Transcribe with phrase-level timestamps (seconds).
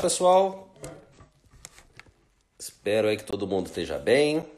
[0.00, 0.74] Olá, pessoal.
[2.58, 4.50] Espero aí que todo mundo esteja bem.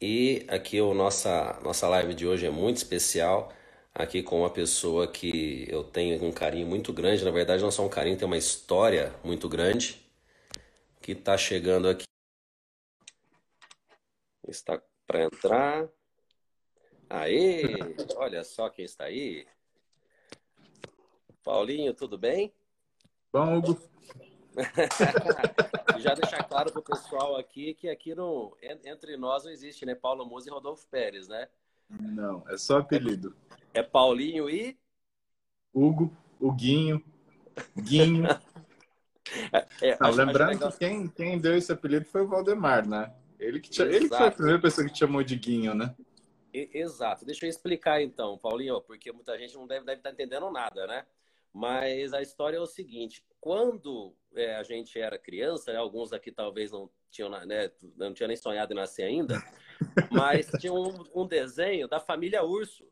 [0.00, 3.52] E aqui o nossa nossa live de hoje é muito especial,
[3.92, 7.84] aqui com uma pessoa que eu tenho um carinho muito grande, na verdade não só
[7.84, 10.00] um carinho, tem uma história muito grande
[11.02, 12.04] que está chegando aqui.
[14.46, 15.88] Está para entrar.
[17.08, 17.64] Aê!
[18.14, 19.44] Olha só quem está aí.
[21.42, 22.54] Paulinho, tudo bem?
[23.32, 23.89] Bom, Hugo.
[25.98, 29.94] Já deixar claro para o pessoal aqui que aqui no, entre nós não existe, né?
[29.94, 31.48] Paulo Musa e Rodolfo Pérez, né?
[31.88, 33.36] Não, é só apelido.
[33.74, 34.78] É, é Paulinho e?
[35.72, 37.02] Hugo, Huguinho,
[37.76, 38.24] Guinho.
[39.80, 40.72] É, Não, lembrando legal...
[40.72, 43.14] que quem, quem deu esse apelido foi o Valdemar, né?
[43.38, 45.94] Ele que, ele que foi a primeira pessoa que te chamou de Guinho, né?
[46.52, 47.24] Exato.
[47.24, 51.06] Deixa eu explicar então, Paulinho, porque muita gente não deve, deve estar entendendo nada, né?
[51.52, 56.30] Mas a história é o seguinte: quando é, a gente era criança, né, alguns aqui
[56.30, 59.42] talvez não tinham, né, não tinham nem sonhado em nascer ainda,
[60.10, 62.86] mas tinha um, um, desenho da família Urso.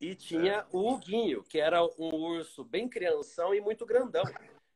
[0.00, 4.22] E tinha o Huguinho, que era um urso bem crianção e muito grandão.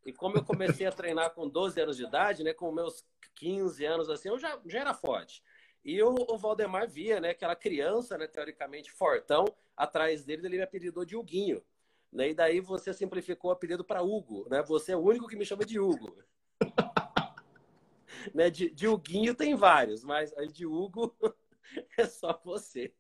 [0.05, 3.07] E como eu comecei a treinar com 12 anos de idade, né, com meus
[3.37, 5.43] 15 anos assim, eu já, já era forte.
[5.83, 9.45] E o, o Valdemar via, né, aquela criança, né, teoricamente fortão,
[9.77, 11.63] atrás dele, ele me apelidou de Huguinho.
[12.15, 12.31] Né?
[12.31, 14.63] E daí você simplificou o apelido para Hugo, né?
[14.63, 16.17] Você é o único que me chama de Hugo.
[18.33, 18.49] né?
[18.49, 21.13] de, de Huguinho tem vários, mas de Hugo
[21.99, 22.95] é só você.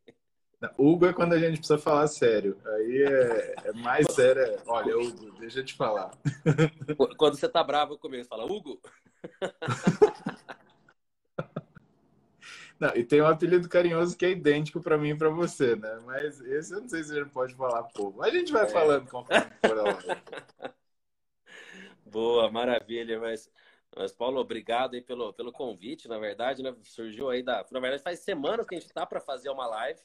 [0.77, 2.59] Hugo é quando a gente precisa falar sério.
[2.65, 4.43] Aí é, é mais sério.
[4.43, 6.11] É, olha, Hugo, deixa eu te falar.
[7.17, 8.81] Quando você tá bravo comigo, você fala, Hugo?
[12.79, 16.01] Não, e tem um apelido carinhoso que é idêntico para mim e para você, né?
[16.05, 18.23] Mas esse eu não sei se a gente pode falar pouco.
[18.23, 18.69] A gente vai é.
[18.69, 20.23] falando conforme for a live.
[22.05, 23.19] Boa, maravilha.
[23.19, 23.51] Mas,
[23.97, 26.75] mas, Paulo, obrigado aí pelo, pelo convite, na verdade, né?
[26.83, 27.65] Surgiu aí da.
[27.71, 30.01] Na verdade, faz semanas que a gente tá para fazer uma live.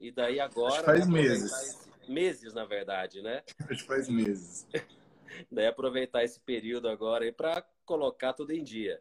[0.00, 0.82] E daí agora.
[0.84, 1.52] faz né, meses.
[1.52, 1.88] Esse...
[2.10, 3.42] Meses, na verdade, né?
[3.70, 4.66] Acho faz meses.
[5.52, 9.00] daí aproveitar esse período agora aí para colocar tudo em dia.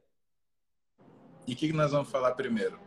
[1.45, 2.86] E o que, que nós vamos falar primeiro?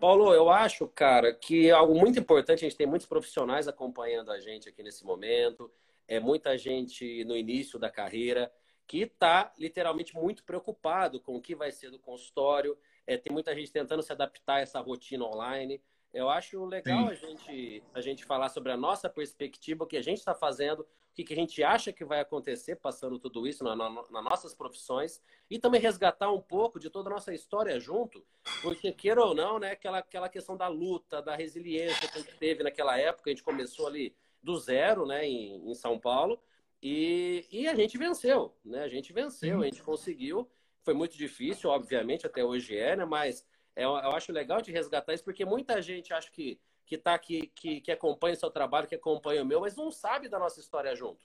[0.00, 4.32] Paulo, eu acho, cara, que é algo muito importante, a gente tem muitos profissionais acompanhando
[4.32, 5.70] a gente aqui nesse momento,
[6.08, 8.50] é muita gente no início da carreira
[8.86, 13.54] que está literalmente muito preocupado com o que vai ser do consultório, é, tem muita
[13.54, 15.80] gente tentando se adaptar a essa rotina online.
[16.12, 20.02] Eu acho legal a gente, a gente falar sobre a nossa perspectiva, o que a
[20.02, 23.64] gente está fazendo, o que, que a gente acha que vai acontecer passando tudo isso
[23.64, 27.80] nas na, na nossas profissões e também resgatar um pouco de toda a nossa história
[27.80, 28.24] junto,
[28.62, 32.36] porque queira ou não, né, aquela, aquela questão da luta, da resiliência que a gente
[32.36, 36.40] teve naquela época, a gente começou ali do zero, né, em, em São Paulo,
[36.80, 40.48] e, e a gente venceu, né, a gente venceu, a gente conseguiu,
[40.82, 43.44] foi muito difícil, obviamente, até hoje é, né, mas
[43.74, 47.46] eu, eu acho legal de resgatar isso, porque muita gente acha que que tá aqui,
[47.54, 50.58] que, que acompanha o seu trabalho, que acompanha o meu, mas não sabe da nossa
[50.58, 51.24] história junto.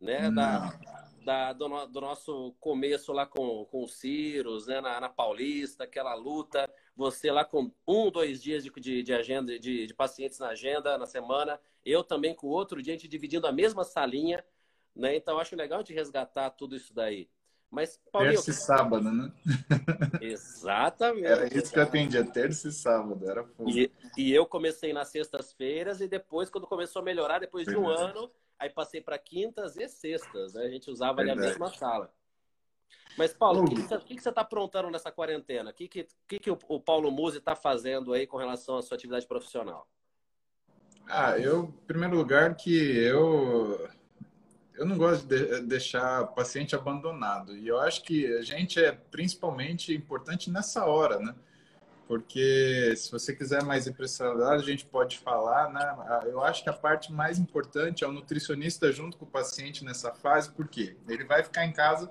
[0.00, 0.28] Né?
[0.28, 0.76] Da,
[1.24, 4.80] da, do, do, nosso começo lá com, com o Cirus, né?
[4.80, 9.56] Na, na, Paulista, aquela luta, você lá com um, dois dias de, de, de agenda,
[9.56, 13.46] de, de, pacientes na agenda na semana, eu também com outro dia, a gente dividindo
[13.46, 14.44] a mesma salinha,
[14.96, 15.14] né?
[15.14, 17.30] Então acho legal de resgatar tudo isso daí.
[17.74, 19.32] Mas, Paulinho, terça e sábado, né?
[20.22, 21.26] Exatamente.
[21.26, 23.68] Era isso que eu atendia, terça e sábado, era fogo.
[23.68, 27.88] E, e eu comecei nas sextas-feiras e depois, quando começou a melhorar, depois de um
[27.88, 30.66] ano, aí passei para quintas e sextas, né?
[30.66, 32.14] A gente usava ali a mesma sala.
[33.18, 35.70] Mas, Paulo, o que, que, que, você está aprontando nessa quarentena?
[35.70, 38.94] O que, que, que, o, o Paulo Musi está fazendo aí com relação à sua
[38.94, 39.88] atividade profissional?
[41.08, 43.88] Ah, eu, em primeiro lugar, que eu
[44.76, 47.56] eu não gosto de deixar o paciente abandonado.
[47.56, 51.34] E eu acho que a gente é principalmente importante nessa hora, né?
[52.06, 56.22] Porque se você quiser mais impressionidade, a gente pode falar, né?
[56.26, 60.12] Eu acho que a parte mais importante é o nutricionista junto com o paciente nessa
[60.12, 62.10] fase, porque ele vai ficar em casa,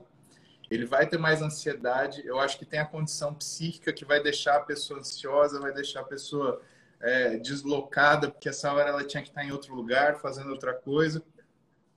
[0.71, 2.25] ele vai ter mais ansiedade.
[2.25, 5.99] Eu acho que tem a condição psíquica que vai deixar a pessoa ansiosa, vai deixar
[5.99, 6.61] a pessoa
[6.99, 11.21] é, deslocada, porque essa hora ela tinha que estar em outro lugar, fazendo outra coisa.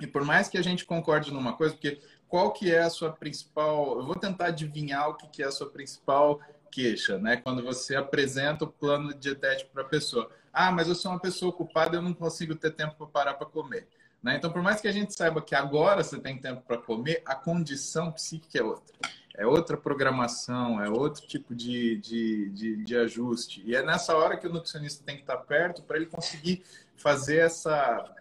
[0.01, 3.13] E por mais que a gente concorde numa coisa, porque qual que é a sua
[3.13, 3.99] principal...
[3.99, 6.41] Eu vou tentar adivinhar o que, que é a sua principal
[6.71, 7.37] queixa, né?
[7.37, 10.31] Quando você apresenta o plano dietético para a pessoa.
[10.53, 13.47] Ah, mas eu sou uma pessoa ocupada, eu não consigo ter tempo para parar para
[13.47, 13.89] comer.
[14.23, 14.37] Né?
[14.37, 17.35] Então, por mais que a gente saiba que agora você tem tempo para comer, a
[17.35, 18.97] condição psíquica é outra.
[19.39, 23.63] É outra programação, é outro tipo de, de, de, de ajuste.
[23.67, 26.65] E é nessa hora que o nutricionista tem que estar perto para ele conseguir
[26.97, 28.16] fazer essa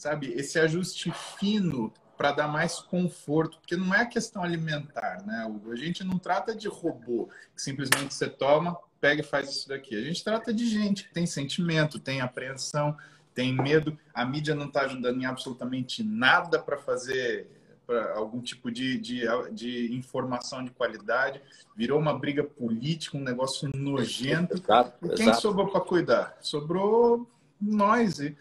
[0.00, 0.32] sabe?
[0.34, 5.46] Esse ajuste fino para dar mais conforto, porque não é questão alimentar, né?
[5.70, 9.94] A gente não trata de robô que simplesmente você toma, pega e faz isso daqui.
[9.94, 12.96] A gente trata de gente que tem sentimento, tem apreensão,
[13.34, 13.96] tem medo.
[14.14, 17.46] A mídia não está ajudando em absolutamente nada para fazer
[17.86, 21.42] pra algum tipo de, de, de, informação de qualidade.
[21.76, 24.54] Virou uma briga política, um negócio nojento.
[24.54, 25.42] Exato, e quem exato.
[25.42, 26.38] sobrou para cuidar?
[26.40, 27.28] Sobrou
[27.60, 28.18] nós.
[28.18, 28.36] E,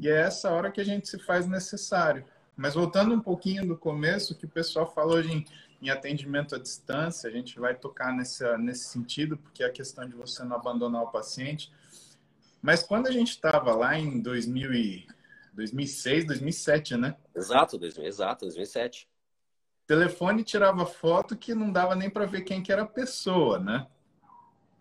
[0.00, 2.24] e é essa hora que a gente se faz necessário.
[2.56, 5.44] Mas voltando um pouquinho do começo, que o pessoal falou em,
[5.80, 10.08] em atendimento à distância, a gente vai tocar nesse, nesse sentido, porque é a questão
[10.08, 11.72] de você não abandonar o paciente.
[12.60, 15.06] Mas quando a gente estava lá em 2000 e,
[15.54, 17.16] 2006, 2007, né?
[17.34, 19.08] Exato, 2000, exato, 2007.
[19.84, 23.58] O telefone tirava foto que não dava nem para ver quem que era a pessoa,
[23.58, 23.86] né?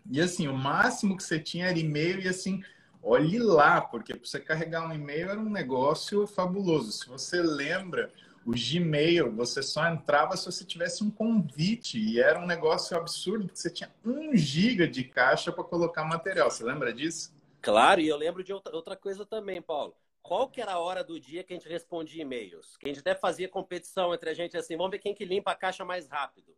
[0.09, 2.63] E assim, o máximo que você tinha era e-mail e assim,
[3.01, 6.91] olhe lá, porque para você carregar um e-mail era um negócio fabuloso.
[6.91, 8.11] Se você lembra,
[8.45, 13.45] o Gmail, você só entrava se você tivesse um convite e era um negócio absurdo,
[13.45, 16.49] porque você tinha um giga de caixa para colocar material.
[16.49, 17.35] Você lembra disso?
[17.61, 19.93] Claro, e eu lembro de outra coisa também, Paulo.
[20.27, 22.75] Qual que era a hora do dia que a gente respondia e-mails?
[22.75, 25.51] Que a gente até fazia competição entre a gente assim, vamos ver quem que limpa
[25.51, 26.53] a caixa mais rápido.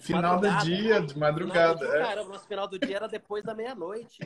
[0.00, 1.78] Final do dia, de madrugada.
[1.78, 2.02] Final é.
[2.02, 4.18] Caramba, nosso final do dia era depois da meia-noite.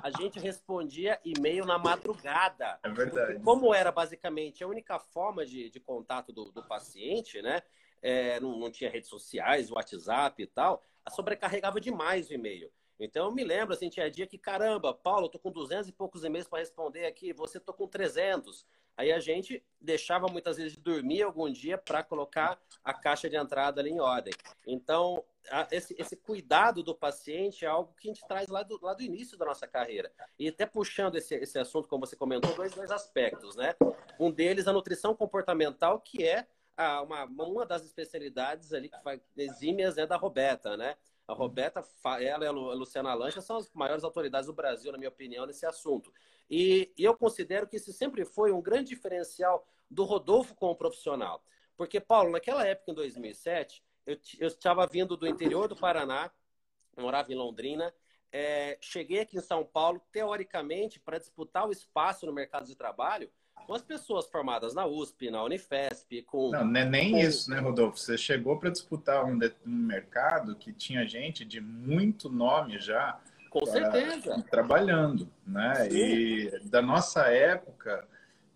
[0.00, 2.78] A gente respondia e-mail na madrugada.
[2.84, 3.32] É verdade.
[3.32, 7.60] Porque como era basicamente a única forma de, de contato do, do paciente, né?
[8.00, 12.70] É, não, não tinha redes sociais, WhatsApp e tal, sobrecarregava demais o e-mail.
[12.98, 15.92] Então eu me lembro, assim, tinha dia que, caramba, Paulo, eu tô com 200 e
[15.92, 18.64] poucos e-mails para responder aqui, você tô com 300.
[18.96, 23.36] Aí a gente deixava muitas vezes de dormir algum dia para colocar a caixa de
[23.36, 24.32] entrada ali em ordem.
[24.66, 25.22] Então,
[25.70, 29.02] esse, esse, cuidado do paciente é algo que a gente traz lá do, lá do
[29.02, 30.10] início da nossa carreira.
[30.38, 33.74] E até puxando esse, esse assunto, como você comentou, dois, dois aspectos, né?
[34.18, 39.20] Um deles, a nutrição comportamental, que é a, uma, uma das especialidades ali que faz
[39.36, 40.96] exímias né, da Roberta, né?
[41.28, 41.84] A Roberta,
[42.20, 45.66] ela e a Luciana Lancha são as maiores autoridades do Brasil, na minha opinião, nesse
[45.66, 46.12] assunto.
[46.48, 51.42] E, e, eu considero que isso sempre foi um grande diferencial do Rodolfo como profissional.
[51.76, 56.30] Porque, Paulo, naquela época, em 2007, eu, eu estava vindo do interior do Paraná,
[56.96, 57.92] morava em Londrina,
[58.30, 63.30] é, cheguei aqui em São Paulo, teoricamente, para disputar o espaço no mercado de trabalho
[63.66, 66.50] com as pessoas formadas na USP, na Unifesp, com.
[66.50, 67.18] Não, não é nem com...
[67.18, 67.98] isso, né, Rodolfo?
[67.98, 73.18] Você chegou para disputar um, um, mercado que tinha gente de muito nome já.
[73.50, 74.44] Com pra, certeza.
[74.50, 75.74] Trabalhando, né?
[75.90, 75.96] Sim.
[75.96, 78.06] E da nossa época,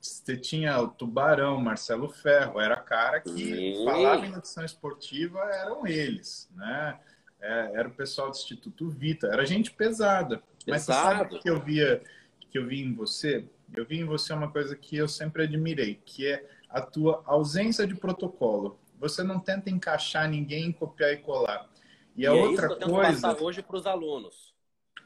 [0.00, 3.84] você tinha o Tubarão, Marcelo Ferro, era cara que Sim.
[3.84, 6.98] falava em nutrição esportiva, eram eles, né?
[7.40, 10.42] É, era o pessoal do Instituto Vita, era gente pesada.
[10.68, 12.02] Mas você sabe que eu via
[12.50, 13.44] que eu vi em você?
[13.74, 17.86] Eu vi em você uma coisa que eu sempre admirei, que é a tua ausência
[17.86, 18.78] de protocolo.
[18.98, 21.68] Você não tenta encaixar ninguém, copiar e colar.
[22.16, 23.20] E a e outra é isso que eu coisa.
[23.20, 24.54] Passar hoje para os alunos.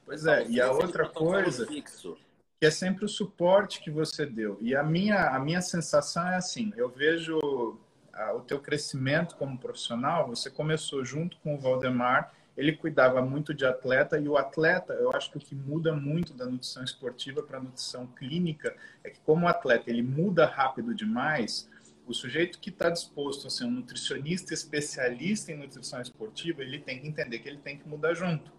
[0.04, 2.18] Pois é, e a outra coisa fixo.
[2.60, 4.58] que é sempre o suporte que você deu.
[4.60, 10.28] E a minha a minha sensação é assim, eu vejo o teu crescimento como profissional,
[10.28, 15.10] você começou junto com o Valdemar ele cuidava muito de atleta e o atleta, eu
[15.14, 19.20] acho que o que muda muito da nutrição esportiva para a nutrição clínica é que
[19.20, 21.68] como o atleta ele muda rápido demais,
[22.06, 27.00] o sujeito que está disposto a ser um nutricionista especialista em nutrição esportiva, ele tem
[27.00, 28.52] que entender que ele tem que mudar junto.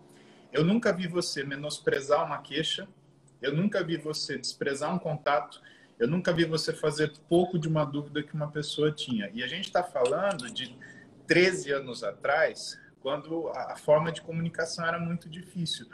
[0.51, 2.87] Eu nunca vi você menosprezar uma queixa,
[3.41, 5.61] eu nunca vi você desprezar um contato,
[5.99, 9.29] eu nunca vi você fazer pouco de uma dúvida que uma pessoa tinha.
[9.33, 10.75] E a gente está falando de
[11.27, 15.85] 13 anos atrás, quando a forma de comunicação era muito difícil.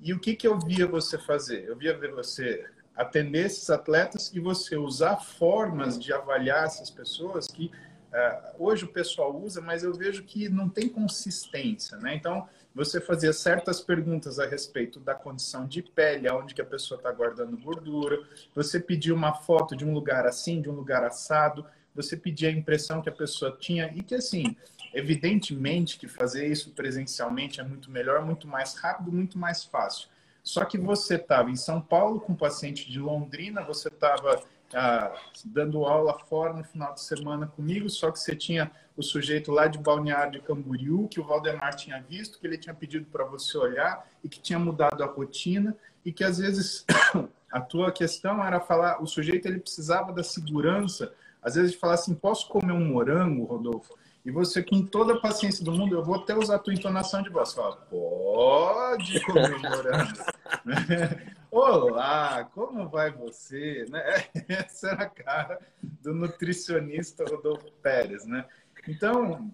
[0.00, 1.66] E o que, que eu via você fazer?
[1.66, 2.64] Eu via você
[2.96, 8.88] atender esses atletas e você usar formas de avaliar essas pessoas que uh, hoje o
[8.88, 12.14] pessoal usa, mas eu vejo que não tem consistência, né?
[12.14, 16.96] Então, você fazia certas perguntas a respeito da condição de pele, aonde que a pessoa
[16.96, 18.18] está guardando gordura,
[18.54, 22.52] você pedia uma foto de um lugar assim, de um lugar assado, você pedia a
[22.52, 24.56] impressão que a pessoa tinha e que, assim,
[24.92, 30.08] Evidentemente que fazer isso presencialmente é muito melhor, muito mais rápido, muito mais fácil.
[30.42, 34.40] Só que você estava em São Paulo com um paciente de Londrina, você estava
[34.74, 35.12] ah,
[35.44, 39.66] dando aula fora no final de semana comigo, só que você tinha o sujeito lá
[39.66, 43.56] de Balneário de Camboriú, que o Valdemar tinha visto, que ele tinha pedido para você
[43.58, 46.84] olhar e que tinha mudado a rotina e que às vezes
[47.52, 51.12] a tua questão era falar, o sujeito ele precisava da segurança,
[51.42, 53.96] às vezes de falar assim, posso comer um morango, Rodolfo?
[54.26, 57.22] E você, com toda a paciência do mundo, eu vou até usar a tua entonação
[57.22, 57.52] de voz.
[57.52, 60.18] Fala, pode comemorando.
[61.48, 63.86] Olá, como vai você?
[63.88, 64.24] Né?
[64.48, 65.60] Essa era a cara
[66.02, 68.44] do nutricionista Rodolfo Pérez, né?
[68.88, 69.48] Então,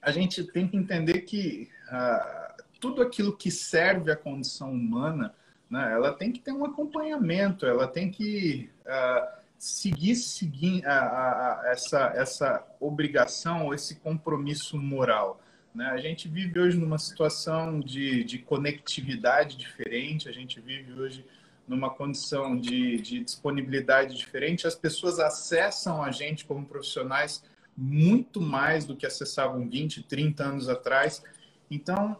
[0.00, 5.34] a gente tem que entender que uh, tudo aquilo que serve à condição humana,
[5.68, 8.70] né, ela tem que ter um acompanhamento, ela tem que
[9.56, 15.40] uh, seguir, seguir uh, essa, essa obrigação, esse compromisso moral.
[15.74, 15.86] Né?
[15.86, 21.24] A gente vive hoje numa situação de, de conectividade diferente, a gente vive hoje
[21.68, 27.42] numa condição de, de disponibilidade diferente, as pessoas acessam a gente como profissionais
[27.76, 31.22] muito mais do que acessavam 20, 30 anos atrás.
[31.70, 32.16] Então,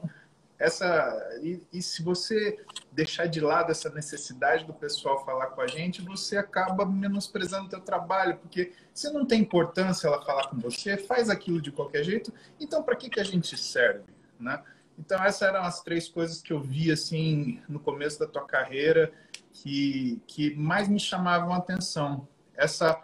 [0.58, 2.58] essa e, e, se você
[2.90, 7.68] deixar de lado essa necessidade do pessoal falar com a gente, você acaba menosprezando o
[7.68, 12.04] teu trabalho, porque se não tem importância ela falar com você, faz aquilo de qualquer
[12.04, 14.04] jeito, então para que, que a gente serve,
[14.40, 14.62] né?
[14.98, 19.12] Então essas eram as três coisas que eu vi assim no começo da tua carreira
[19.52, 22.26] que, que mais me chamavam a atenção.
[22.54, 22.98] Essa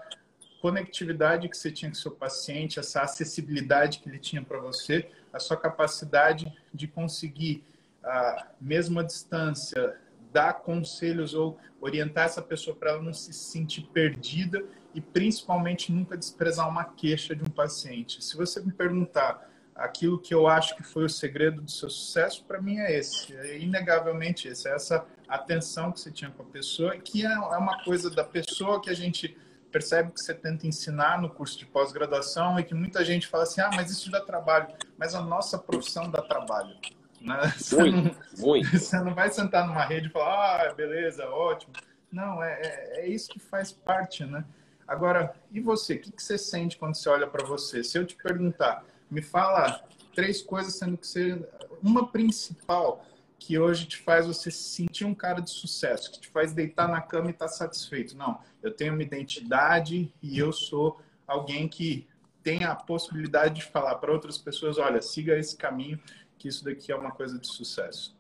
[0.63, 5.39] conectividade que você tinha com seu paciente, essa acessibilidade que ele tinha para você, a
[5.39, 7.65] sua capacidade de conseguir,
[8.05, 9.97] a mesma distância,
[10.33, 16.17] dar conselhos ou orientar essa pessoa para ela não se sentir perdida e principalmente nunca
[16.17, 18.23] desprezar uma queixa de um paciente.
[18.25, 22.45] Se você me perguntar aquilo que eu acho que foi o segredo do seu sucesso,
[22.45, 26.47] para mim é esse, é inegavelmente esse, é essa atenção que você tinha com a
[26.47, 29.37] pessoa, que é, é uma coisa da pessoa que a gente
[29.73, 33.63] percebe que você tenta ensinar no curso de pós-graduação e que muita gente fala assim,
[33.63, 34.69] ah, mas isso dá trabalho.
[34.99, 36.77] Mas a nossa profissão dá trabalho.
[37.21, 37.55] Né?
[37.57, 38.71] Você, muito, não, muito.
[38.79, 41.73] você não vai sentar numa rede e falar, ah, beleza, ótimo.
[42.13, 44.45] Não, é, é, é isso que faz parte, né?
[44.87, 45.95] Agora, e você?
[45.95, 47.83] O que, que você sente quando você olha para você?
[47.83, 49.83] Se eu te perguntar, me fala
[50.15, 51.43] três coisas, sendo que você...
[51.83, 53.05] Uma principal
[53.45, 56.89] que hoje te faz você se sentir um cara de sucesso, que te faz deitar
[56.89, 58.17] na cama e estar tá satisfeito.
[58.17, 62.07] Não, eu tenho uma identidade e eu sou alguém que
[62.41, 66.01] tem a possibilidade de falar para outras pessoas, olha, siga esse caminho,
[66.39, 68.17] que isso daqui é uma coisa de sucesso.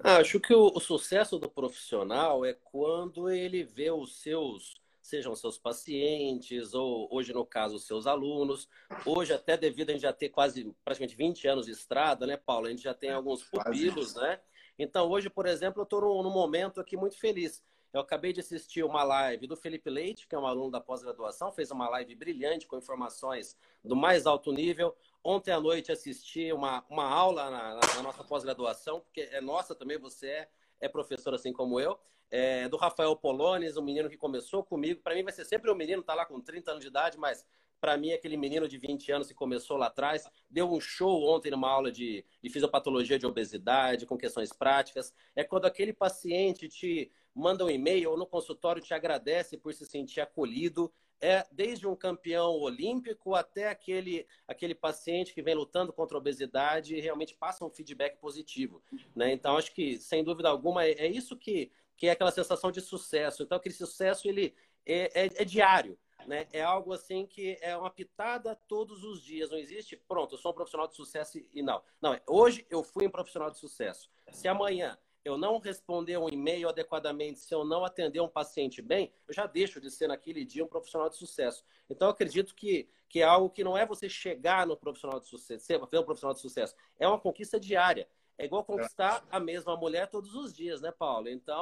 [0.00, 4.74] Ah, acho que o, o sucesso do profissional é quando ele vê os seus
[5.06, 8.68] sejam seus pacientes, ou hoje, no caso, seus alunos.
[9.04, 12.66] Hoje, até devido a gente já ter quase praticamente 20 anos de estrada, né, Paulo?
[12.66, 14.40] A gente já tem alguns pupilos, né?
[14.78, 17.64] Então, hoje, por exemplo, eu estou num, num momento aqui muito feliz.
[17.92, 21.52] Eu acabei de assistir uma live do Felipe Leite, que é um aluno da pós-graduação,
[21.52, 24.94] fez uma live brilhante com informações do mais alto nível.
[25.24, 29.98] Ontem à noite assisti uma, uma aula na, na nossa pós-graduação, porque é nossa também,
[29.98, 30.48] você é,
[30.80, 31.98] é professor assim como eu
[32.30, 35.00] é, do Rafael Polones, um menino que começou comigo.
[35.02, 37.46] Para mim vai ser sempre um menino, tá lá com 30 anos de idade, mas
[37.80, 41.50] para mim aquele menino de 20 anos que começou lá atrás, deu um show ontem
[41.50, 45.14] numa aula de, de fisiopatologia de obesidade, com questões práticas.
[45.34, 49.84] É quando aquele paciente te manda um e-mail ou no consultório te agradece por se
[49.84, 50.92] sentir acolhido.
[51.18, 56.94] É desde um campeão olímpico até aquele, aquele paciente que vem lutando contra a obesidade
[56.94, 58.82] e realmente passa um feedback positivo.
[59.14, 59.32] Né?
[59.32, 62.80] Então, acho que, sem dúvida alguma, é, é isso que que é aquela sensação de
[62.80, 63.42] sucesso.
[63.42, 66.46] Então, aquele sucesso ele é, é, é, diário, né?
[66.52, 69.50] É algo assim que é uma pitada todos os dias.
[69.50, 71.82] Não existe, pronto, eu sou um profissional de sucesso e não.
[72.00, 74.10] Não, é, hoje eu fui um profissional de sucesso.
[74.30, 79.12] Se amanhã eu não responder um e-mail adequadamente, se eu não atender um paciente bem,
[79.26, 81.64] eu já deixo de ser naquele dia um profissional de sucesso.
[81.90, 85.26] Então, eu acredito que, que é algo que não é você chegar no profissional de
[85.26, 88.08] sucesso, ser um profissional de sucesso, é uma conquista diária.
[88.38, 91.28] É igual conquistar a mesma mulher todos os dias, né, Paulo?
[91.28, 91.60] Então,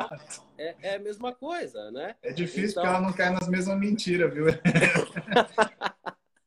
[0.59, 2.17] é, é a mesma coisa, né?
[2.23, 2.83] É difícil então...
[2.83, 4.47] porque ela não cai nas mesmas mentiras, viu?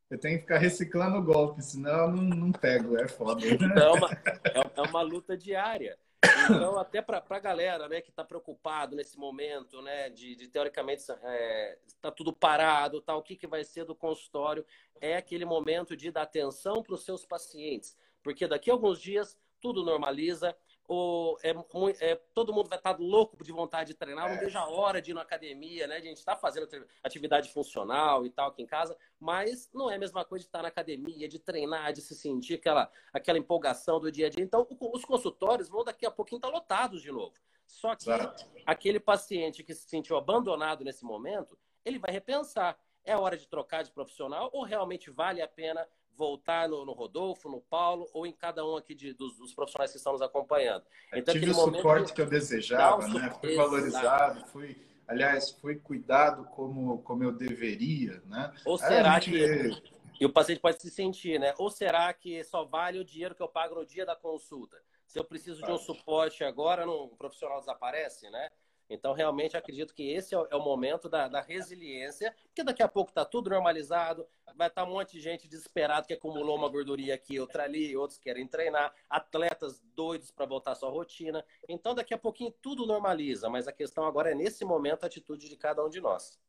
[0.09, 3.45] Eu tenho que ficar reciclando o golpe, senão eu não, não pego, é foda.
[3.45, 5.99] Então, é uma, é, é uma luta diária.
[6.45, 11.01] Então, até para a galera né, que está preocupado nesse momento, né, de, de teoricamente
[11.01, 14.65] está é, tá tudo parado, tá, o que, que vai ser do consultório,
[15.01, 17.97] é aquele momento de dar atenção para os seus pacientes.
[18.23, 19.37] Porque daqui a alguns dias
[19.67, 20.55] tudo normaliza.
[20.87, 21.53] Ou é,
[21.99, 25.11] é, todo mundo vai estar louco de vontade de treinar, não vejo a hora de
[25.11, 25.97] ir na academia, né?
[25.97, 26.65] A gente está fazendo
[27.03, 30.61] atividade funcional e tal aqui em casa, mas não é a mesma coisa de estar
[30.61, 34.41] na academia, de treinar, de se sentir aquela, aquela empolgação do dia a dia.
[34.41, 37.33] Então, os consultórios vão daqui a pouquinho estar lotados de novo.
[37.65, 38.45] Só que Exato.
[38.65, 42.79] aquele paciente que se sentiu abandonado nesse momento, ele vai repensar.
[43.03, 45.85] É hora de trocar de profissional ou realmente vale a pena
[46.17, 49.91] voltar no, no, Rodolfo, no Paulo ou em cada um aqui de, dos, dos, profissionais
[49.91, 50.83] que estão nos acompanhando.
[51.13, 53.33] Então, tive o suporte que eu desejava, né?
[53.39, 54.75] Fui valorizado, fui,
[55.07, 58.51] aliás, fui cuidado como, como eu deveria, né?
[58.65, 59.31] Ou será gente...
[59.31, 61.53] que e o paciente pode se sentir, né?
[61.57, 64.75] Ou será que só vale o dinheiro que eu pago no dia da consulta?
[65.05, 68.49] Se eu preciso de um suporte agora, o profissional desaparece, né?
[68.89, 72.81] Então, realmente, acredito que esse é o, é o momento da, da, resiliência, porque daqui
[72.81, 74.25] a pouco está tudo normalizado,
[74.55, 77.95] vai estar tá um monte de gente desesperado que acumulou uma gordurinha aqui, outra ali,
[77.97, 81.43] outros querem treinar, atletas doidos para voltar à sua rotina.
[81.67, 85.49] Então, daqui a pouquinho tudo normaliza, mas a questão agora é, nesse momento, a atitude
[85.49, 86.39] de cada um de nós.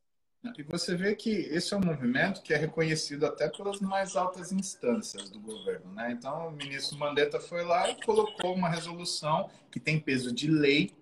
[0.57, 4.53] E você vê que esse é um movimento que é reconhecido até pelas mais altas
[4.53, 5.93] instâncias do governo.
[5.93, 6.13] Né?
[6.13, 10.93] Então, o ministro Mandetta foi lá e colocou uma resolução que tem peso de lei,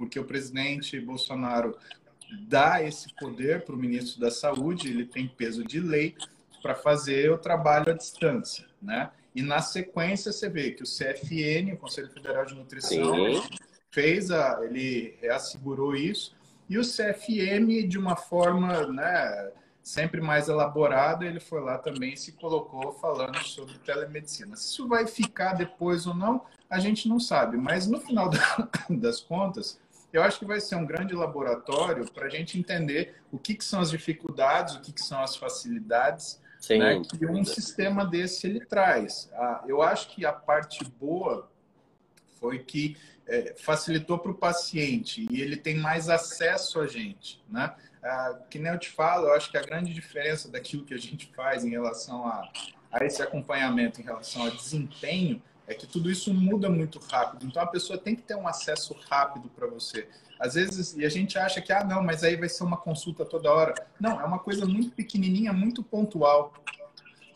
[0.00, 1.76] porque o presidente Bolsonaro
[2.48, 6.16] dá esse poder para o ministro da Saúde, ele tem peso de lei
[6.62, 8.64] para fazer o trabalho à distância.
[8.80, 9.10] Né?
[9.34, 13.14] E na sequência, você vê que o CFN, o Conselho Federal de Nutrição,
[13.90, 16.34] fez a, ele reassegurou isso
[16.66, 19.52] e o CFM, de uma forma né,
[19.82, 24.56] sempre mais elaborada, ele foi lá também e se colocou falando sobre telemedicina.
[24.56, 27.58] Se isso vai ficar depois ou não, a gente não sabe.
[27.58, 28.30] Mas no final
[28.88, 29.78] das contas,
[30.12, 33.64] eu acho que vai ser um grande laboratório para a gente entender o que, que,
[33.64, 38.64] são as dificuldades, o que, que são as facilidades né, que um sistema desse ele
[38.64, 39.30] traz.
[39.34, 41.50] Ah, eu acho que a parte boa
[42.38, 47.74] foi que é, facilitou para o paciente e ele tem mais acesso a gente, né?
[48.02, 50.98] Ah, que nem eu te falo, eu acho que a grande diferença daquilo que a
[50.98, 52.50] gente faz em relação a,
[52.90, 57.46] a esse acompanhamento, em relação ao desempenho, é que tudo isso muda muito rápido.
[57.46, 60.08] Então a pessoa tem que ter um acesso rápido para você.
[60.38, 63.24] Às vezes, e a gente acha que, ah, não, mas aí vai ser uma consulta
[63.24, 63.74] toda hora.
[64.00, 66.52] Não, é uma coisa muito pequenininha, muito pontual.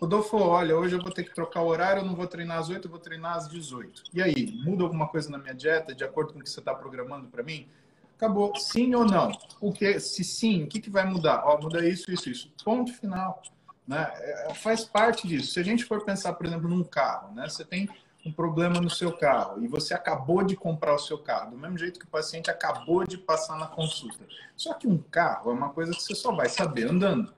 [0.00, 2.68] Rodolfo, olha, hoje eu vou ter que trocar o horário, eu não vou treinar às
[2.68, 4.02] 8, eu vou treinar às 18.
[4.12, 6.74] E aí, muda alguma coisa na minha dieta de acordo com o que você está
[6.74, 7.68] programando para mim?
[8.16, 8.56] Acabou.
[8.56, 9.30] Sim ou não?
[9.60, 11.44] O que, se sim, o que, que vai mudar?
[11.44, 12.52] Ó, muda isso, isso, isso.
[12.64, 13.42] Ponto final.
[13.86, 14.10] Né?
[14.16, 15.52] É, faz parte disso.
[15.52, 17.48] Se a gente for pensar, por exemplo, num carro, né?
[17.48, 17.88] Você tem
[18.25, 21.76] um problema no seu carro e você acabou de comprar o seu carro, do mesmo
[21.76, 24.25] jeito que o paciente acabou de passar na consulta.
[24.57, 27.35] Só que um carro é uma coisa que você só vai saber andando.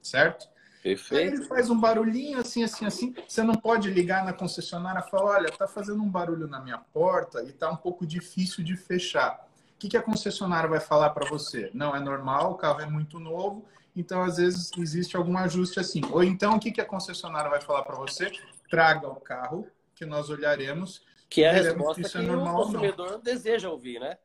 [0.00, 0.48] Certo?
[0.82, 1.20] Perfeito.
[1.20, 3.14] Aí ele faz um barulhinho assim, assim, assim.
[3.28, 6.78] Você não pode ligar na concessionária e falar: olha, tá fazendo um barulho na minha
[6.78, 9.46] porta e tá um pouco difícil de fechar.
[9.74, 11.70] O que, que a concessionária vai falar para você?
[11.74, 16.02] Não, é normal, o carro é muito novo, então às vezes existe algum ajuste assim.
[16.10, 18.30] Ou então o que, que a concessionária vai falar para você?
[18.70, 19.66] Traga o carro,
[20.00, 21.02] que nós olharemos.
[21.28, 24.16] Que é a resposta que, é que o consumidor deseja ouvir, né?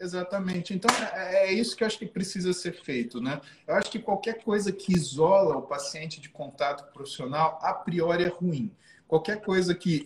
[0.00, 0.74] Exatamente.
[0.74, 3.40] Então, é, é isso que eu acho que precisa ser feito, né?
[3.66, 8.28] Eu acho que qualquer coisa que isola o paciente de contato profissional, a priori é
[8.28, 8.76] ruim.
[9.06, 10.02] Qualquer coisa que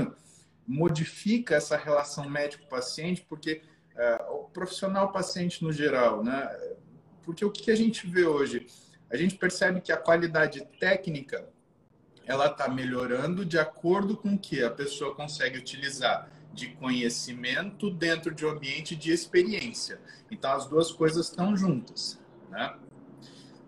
[0.66, 3.60] modifica essa relação médico-paciente, porque
[3.94, 6.48] é, o profissional-paciente no geral, né?
[7.22, 8.66] Porque o que a gente vê hoje?
[9.10, 11.46] A gente percebe que a qualidade técnica
[12.26, 18.34] ela está melhorando de acordo com o que a pessoa consegue utilizar de conhecimento dentro
[18.34, 20.00] de um ambiente de experiência.
[20.30, 22.20] Então, as duas coisas estão juntas.
[22.50, 22.74] Né?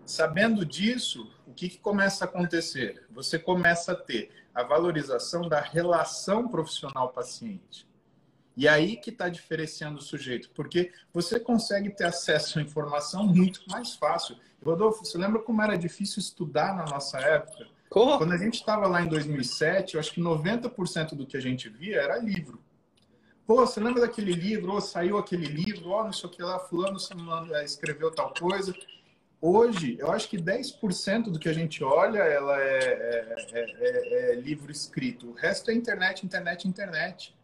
[0.05, 3.05] Sabendo disso, o que, que começa a acontecer?
[3.09, 7.87] Você começa a ter a valorização da relação profissional-paciente.
[8.55, 13.61] E aí que está diferenciando o sujeito, porque você consegue ter acesso à informação muito
[13.67, 14.37] mais fácil.
[14.63, 17.67] Rodolfo, você lembra como era difícil estudar na nossa época?
[17.89, 21.69] Quando a gente estava lá em 2007, eu acho que 90% do que a gente
[21.69, 22.59] via era livro.
[23.45, 24.73] Pô, você lembra daquele livro?
[24.73, 25.91] Ou saiu aquele livro?
[25.91, 26.97] Ó, oh, não sei o que lá, fulano
[27.53, 28.73] é, escreveu tal coisa.
[29.39, 34.35] Hoje, eu acho que 10% do que a gente olha ela é, é, é, é,
[34.35, 35.29] livro escrito.
[35.29, 37.35] O resto é internet, internet, internet.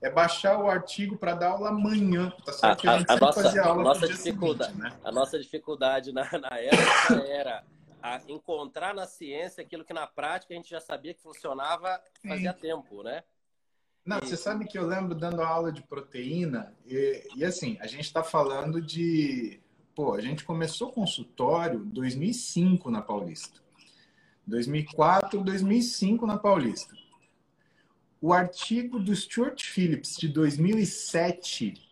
[0.00, 2.32] É baixar o artigo para dar aula amanhã.
[2.44, 5.00] Tá certo a, a, a nossa, aula nossa dificuldade, seguinte, né?
[5.02, 7.64] A nossa dificuldade na, na época era
[8.28, 12.58] encontrar na ciência aquilo que na prática a gente já sabia que funcionava fazia Sim.
[12.60, 13.22] tempo, né?
[14.04, 18.04] Não, você sabe que eu lembro dando aula de proteína e, e assim, a gente
[18.04, 19.60] está falando de...
[19.94, 23.60] Pô, a gente começou o consultório 2005 na Paulista.
[24.46, 26.96] 2004, 2005 na Paulista.
[28.20, 31.87] O artigo do Stuart Phillips de 2007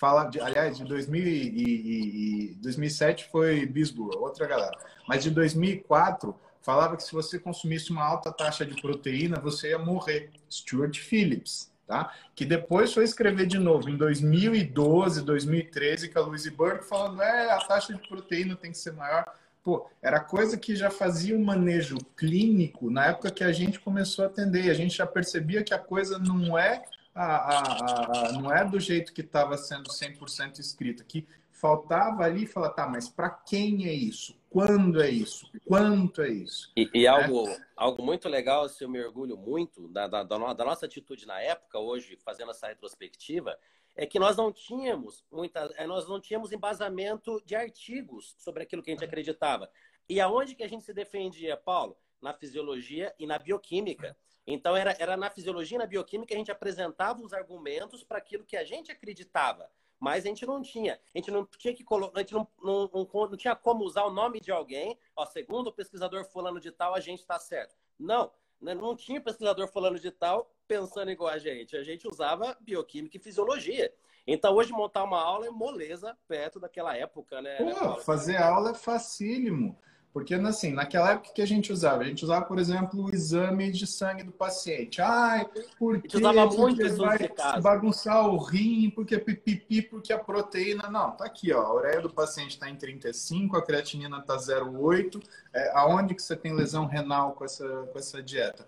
[0.00, 4.78] fala, de, aliás, de 2000 e, e, e 2007 foi Bisborough, outra galera.
[5.06, 9.78] Mas de 2004 falava que se você consumisse uma alta taxa de proteína, você ia
[9.78, 10.30] morrer.
[10.50, 12.14] Stuart Phillips, tá?
[12.34, 17.52] Que depois foi escrever de novo em 2012, 2013, com a Louise Burke, falando, é,
[17.52, 19.26] a taxa de proteína tem que ser maior.
[19.62, 24.24] Pô, era coisa que já fazia um manejo clínico na época que a gente começou
[24.24, 24.70] a atender.
[24.70, 26.82] A gente já percebia que a coisa não é
[27.14, 32.46] a, a, a não é do jeito que estava sendo 100% escrita, que faltava ali
[32.46, 34.40] falar, tá, mas para quem é isso?
[34.50, 35.48] quando é isso?
[35.64, 36.72] Quanto é isso?
[36.76, 37.06] E, e né?
[37.06, 41.40] algo, algo muito legal, se eu me orgulho muito da, da, da, nossa atitude na
[41.40, 43.56] época, hoje, fazendo essa retrospectiva,
[43.94, 48.82] é que nós não tínhamos muita, é, nós não tínhamos embasamento de artigos sobre aquilo
[48.82, 49.70] que a gente acreditava.
[50.08, 51.96] E aonde que a gente se defendia, Paulo?
[52.20, 54.16] Na fisiologia e na bioquímica.
[54.50, 58.44] Então era, era na fisiologia e na bioquímica a gente apresentava os argumentos para aquilo
[58.44, 60.98] que a gente acreditava mas a gente não tinha.
[61.14, 64.04] A gente não tinha que colocar, a gente não, não, não, não, tinha como usar
[64.04, 67.76] o nome de alguém, ó, segundo o pesquisador fulano de tal, a gente está certo.
[67.98, 71.76] Não, né, não tinha pesquisador fulano de tal pensando igual a gente.
[71.76, 73.92] A gente usava bioquímica e fisiologia.
[74.26, 77.56] Então, hoje, montar uma aula é moleza perto daquela época, né?
[77.56, 79.78] Pô, fazer aula é facílimo.
[80.12, 83.70] Porque, assim, naquela época que a gente usava, a gente usava, por exemplo, o exame
[83.70, 85.00] de sangue do paciente.
[85.00, 85.46] Ai,
[85.78, 87.30] por que usava muito vai
[87.62, 90.90] bagunçar o rim, porque pipipi, porque a proteína...
[90.90, 95.22] Não, tá aqui, ó, a ureia do paciente está em 35, a creatinina está 0,8.
[95.54, 98.66] É, aonde que você tem lesão renal com essa, com essa dieta?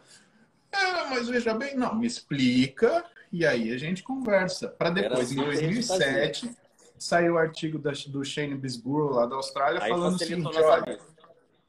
[0.71, 4.69] É, mas veja bem, não, me explica e aí a gente conversa.
[4.69, 6.51] Para depois, assim em 2007,
[6.97, 11.12] saiu o artigo da, do Shane Bisborough, lá da Austrália, aí falando o seguinte, olha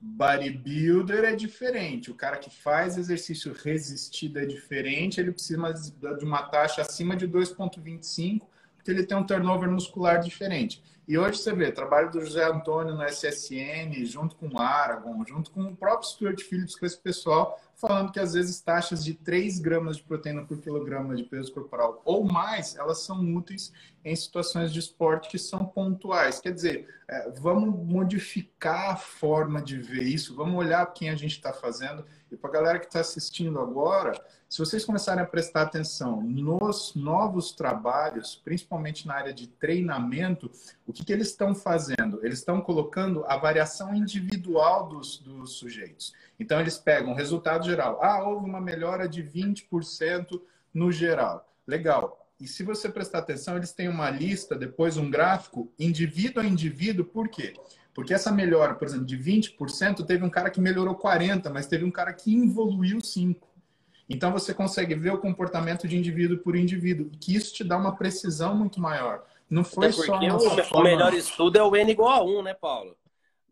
[0.04, 2.12] bodybuilder é diferente.
[2.12, 5.20] O cara que faz exercício resistido é diferente.
[5.20, 8.42] Ele precisa de uma taxa acima de 2,25,
[8.76, 10.84] porque ele tem um turnover muscular diferente.
[11.08, 15.52] E hoje você vê, trabalho do José Antônio no SSN, junto com o Aragon, junto
[15.52, 19.60] com o próprio Stuart Phillips, com esse pessoal, falando que às vezes taxas de 3
[19.60, 23.72] gramas de proteína por quilograma de peso corporal ou mais, elas são úteis
[24.06, 26.40] em situações de esporte que são pontuais.
[26.40, 31.32] Quer dizer, é, vamos modificar a forma de ver isso, vamos olhar quem a gente
[31.32, 32.06] está fazendo.
[32.32, 34.14] E para a galera que está assistindo agora,
[34.50, 40.52] se vocês começarem a prestar atenção nos novos trabalhos, principalmente na área de treinamento,
[40.86, 42.20] o que, que eles estão fazendo?
[42.24, 46.14] Eles estão colocando a variação individual dos, dos sujeitos.
[46.40, 47.16] Então, eles pegam o
[47.64, 48.00] resultado geral.
[48.02, 50.42] Ah, houve uma melhora de 20%
[50.74, 51.48] no geral.
[51.68, 52.20] Legal.
[52.40, 57.06] E se você prestar atenção, eles têm uma lista, depois um gráfico, indivíduo a indivíduo,
[57.06, 57.54] por quê?
[57.94, 61.86] Porque essa melhora, por exemplo, de 20%, teve um cara que melhorou 40%, mas teve
[61.86, 63.38] um cara que evoluiu 5%.
[64.10, 67.96] Então você consegue ver o comportamento de indivíduo por indivíduo, que isso te dá uma
[67.96, 69.24] precisão muito maior.
[69.50, 70.20] Não foi Até só.
[70.20, 70.66] O, forma...
[70.74, 72.98] o melhor estudo é o N igual a 1, né, Paulo?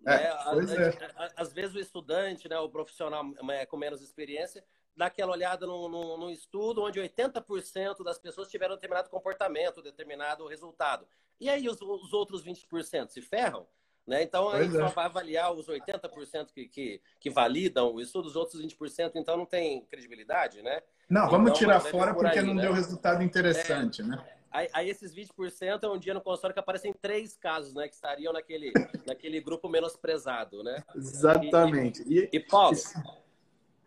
[0.06, 0.90] É, né?
[0.90, 1.32] É.
[1.36, 4.64] Às vezes o estudante, né, o profissional é, com menos experiência,
[4.96, 10.48] dá aquela olhada num, num, num estudo onde 80% das pessoas tiveram determinado comportamento, determinado
[10.48, 11.08] resultado.
[11.40, 13.68] E aí os, os outros 20% se ferram?
[14.06, 14.24] Né?
[14.24, 14.80] Então, a gente é.
[14.80, 19.38] só vai avaliar os 80% que, que, que validam o estudo, os outros 20% então
[19.38, 20.82] não tem credibilidade, né?
[21.08, 22.64] Não, vamos então, tirar fora por porque aí, não né?
[22.64, 24.26] deu resultado interessante, é, né?
[24.52, 27.88] Aí, aí, esses 20% é um dia no consultório que aparecem três casos, né?
[27.88, 28.74] Que estariam naquele,
[29.06, 30.84] naquele grupo menosprezado, né?
[30.94, 32.04] Exatamente.
[32.06, 32.76] E, e, e Paulo,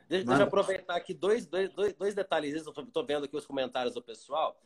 [0.08, 2.54] deixa, deixa, eu aproveitar aqui dois, dois, dois, dois detalhes.
[2.54, 4.58] Estou vendo aqui os comentários do pessoal.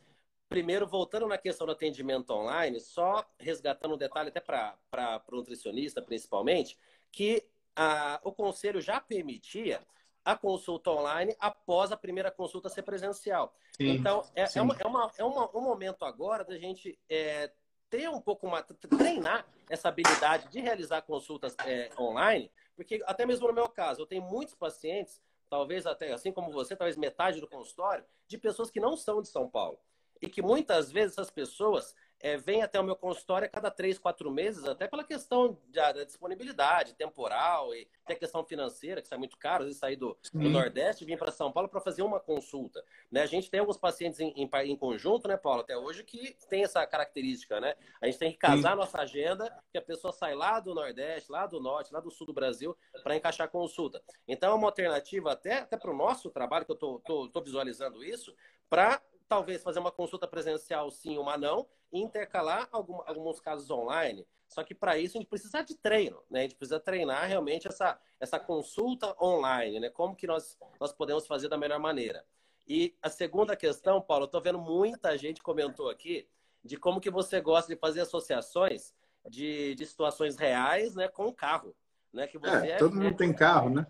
[0.47, 6.01] Primeiro, voltando na questão do atendimento online, só resgatando um detalhe até para o nutricionista,
[6.01, 6.77] principalmente,
[7.11, 9.81] que a, o conselho já permitia
[10.23, 13.53] a consulta online após a primeira consulta ser presencial.
[13.71, 17.51] Sim, então, é, é, uma, é, uma, é uma, um momento agora da gente é,
[17.89, 18.65] ter um pouco mais,
[18.97, 24.05] treinar essa habilidade de realizar consultas é, online, porque até mesmo no meu caso, eu
[24.05, 28.79] tenho muitos pacientes, talvez até assim como você, talvez metade do consultório, de pessoas que
[28.79, 29.79] não são de São Paulo
[30.21, 33.97] e que muitas vezes essas pessoas é, vêm até o meu consultório a cada três,
[33.97, 39.17] quatro meses, até pela questão da, da disponibilidade temporal e até questão financeira, que sai
[39.17, 42.01] muito caro, às vezes sair do, do Nordeste e vir para São Paulo para fazer
[42.01, 42.83] uma consulta.
[43.09, 43.21] Né?
[43.21, 46.63] A gente tem alguns pacientes em, em, em, conjunto, né, Paulo, até hoje, que tem
[46.63, 47.75] essa característica, né?
[48.01, 51.45] A gente tem que casar nossa agenda, que a pessoa sai lá do Nordeste, lá
[51.45, 54.01] do Norte, lá do Sul do Brasil, para encaixar a consulta.
[54.27, 58.35] Então, é uma alternativa até, até para o nosso trabalho, que eu estou visualizando isso,
[58.69, 64.25] para talvez fazer uma consulta presencial sim, uma não, e intercalar algum, alguns casos online.
[64.47, 66.39] Só que para isso a gente precisa de treino, né?
[66.39, 69.89] A gente precisa treinar realmente essa, essa consulta online, né?
[69.89, 72.25] Como que nós, nós podemos fazer da melhor maneira.
[72.67, 76.27] E a segunda questão, Paulo, eu estou vendo muita gente comentou aqui
[76.63, 78.93] de como que você gosta de fazer associações
[79.27, 81.75] de, de situações reais né, com o carro.
[82.11, 83.85] Né, que você é, é todo mundo tem carro, né?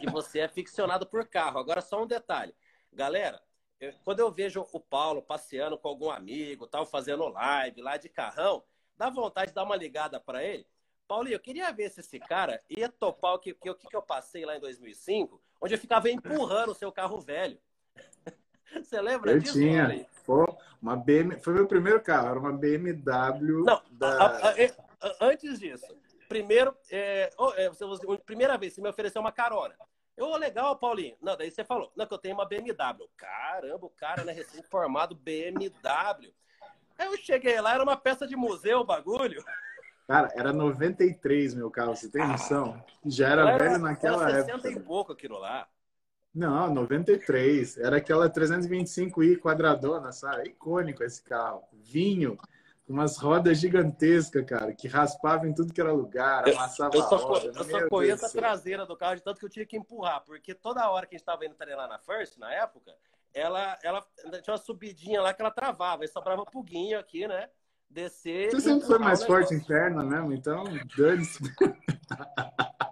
[0.00, 1.58] Que você é ficcionado por carro.
[1.58, 2.54] Agora, só um detalhe.
[2.90, 3.42] Galera,
[4.04, 8.62] quando eu vejo o Paulo passeando com algum amigo, tal, fazendo live lá de carrão,
[8.96, 10.66] dá vontade de dar uma ligada para ele.
[11.06, 14.46] Paulinho, eu queria ver se esse cara ia topar o que, que, que eu passei
[14.46, 17.58] lá em 2005, onde eu ficava empurrando o seu carro velho.
[18.82, 19.52] Você lembra eu disso?
[19.52, 20.06] Tinha.
[20.24, 21.38] Pô, uma BM...
[21.40, 23.64] Foi meu primeiro carro, era uma BMW.
[23.64, 24.08] Não, da...
[24.08, 25.94] a, a, a, antes disso,
[26.28, 27.70] primeiro, é, é,
[28.24, 29.76] primeira vez, você me ofereceu uma carona.
[30.16, 31.16] Eu, oh, legal, Paulinho.
[31.20, 33.08] Não, daí você falou, não, que eu tenho uma BMW.
[33.16, 36.32] Caramba, o cara, né, recém-formado BMW.
[36.96, 39.44] Aí eu cheguei lá, era uma peça de museu o bagulho.
[40.06, 42.28] Cara, era 93 meu carro, você tem ah.
[42.28, 42.84] noção?
[43.04, 44.70] Já era, era velho naquela era 60 época.
[44.70, 45.66] e pouco aquilo lá.
[46.34, 47.78] Não, 93.
[47.78, 50.48] Era aquela 325i quadradona, sabe?
[50.48, 51.62] Icônico esse carro.
[51.72, 52.36] Vinho,
[52.88, 57.16] umas rodas gigantescas, cara, que raspavam em tudo que era lugar, amassava eu, eu só,
[57.16, 57.46] roda.
[57.46, 60.54] Eu só conheço a traseira do carro, de tanto que eu tinha que empurrar, porque
[60.54, 62.94] toda hora que a gente estava indo treinar na First, na época,
[63.32, 64.06] ela, ela
[64.42, 67.48] tinha uma subidinha lá que ela travava, e sobrava puguinho aqui, né?
[67.88, 68.50] Descer.
[68.50, 70.64] Você sempre foi mais forte interna mesmo, então
[70.96, 71.42] dane-se.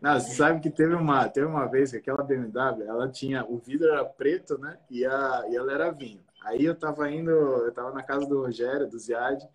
[0.00, 3.58] Não, você sabe que teve uma, teve uma vez que aquela BMW, ela tinha, o
[3.58, 4.78] vidro era preto, né?
[4.88, 6.24] E, a, e ela era vinho.
[6.42, 9.46] Aí eu tava indo, eu tava na casa do Rogério, do Ziad,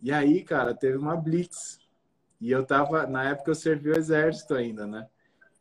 [0.00, 1.78] e aí, cara, teve uma blitz.
[2.40, 5.08] E eu tava, na época eu servi o exército ainda, né?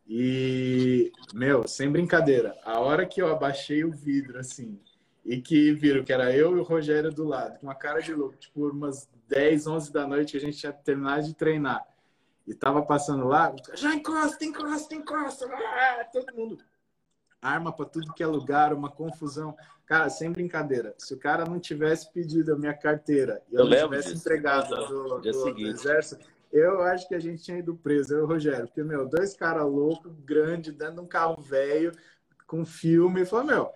[0.07, 4.79] E, meu, sem brincadeira, a hora que eu abaixei o vidro, assim,
[5.25, 8.13] e que viram que era eu e o Rogério do lado, com uma cara de
[8.13, 11.83] louco, tipo, umas 10, 11 da noite que a gente tinha terminado de treinar.
[12.45, 16.63] E tava passando lá, já encosta, encosta, encosta, ah, todo mundo.
[17.41, 19.55] Arma para tudo que é lugar, uma confusão.
[19.85, 23.69] Cara, sem brincadeira, se o cara não tivesse pedido a minha carteira e eu, eu
[23.69, 24.21] não tivesse disso.
[24.21, 28.21] entregado do, do, do exército, eu acho que a gente tinha ido preso, eu e
[28.23, 28.65] o Rogério.
[28.65, 31.91] Porque, meu, dois caras loucos, grandes, dentro de um carro velho,
[32.47, 33.71] com filme, e falou, meu,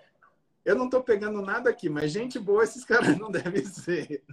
[0.64, 4.24] eu não tô pegando nada aqui, mas gente boa esses caras não devem ser.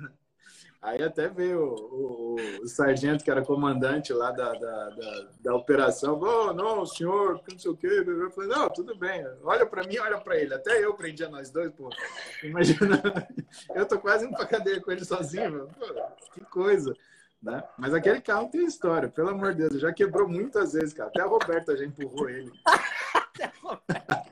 [0.81, 5.55] Aí até veio o, o, o, sargento, que era comandante lá da, da, da, da
[5.55, 8.05] operação, falou, oh, não, senhor, não sei o quê.
[8.07, 10.55] Eu falei, não, tudo bem, olha para mim, olha para ele.
[10.55, 11.89] Até eu prendia nós dois, pô.
[12.43, 13.03] Imagina,
[13.75, 15.87] eu tô quase indo pra cadeia com ele sozinho, pô,
[16.35, 16.95] que coisa.
[17.43, 17.62] Né?
[17.79, 21.09] Mas aquele carro tem história, pelo amor de Deus, já quebrou muitas vezes, cara.
[21.09, 22.51] Até a Roberta já empurrou ele.
[23.15, 24.27] Até a Roberta.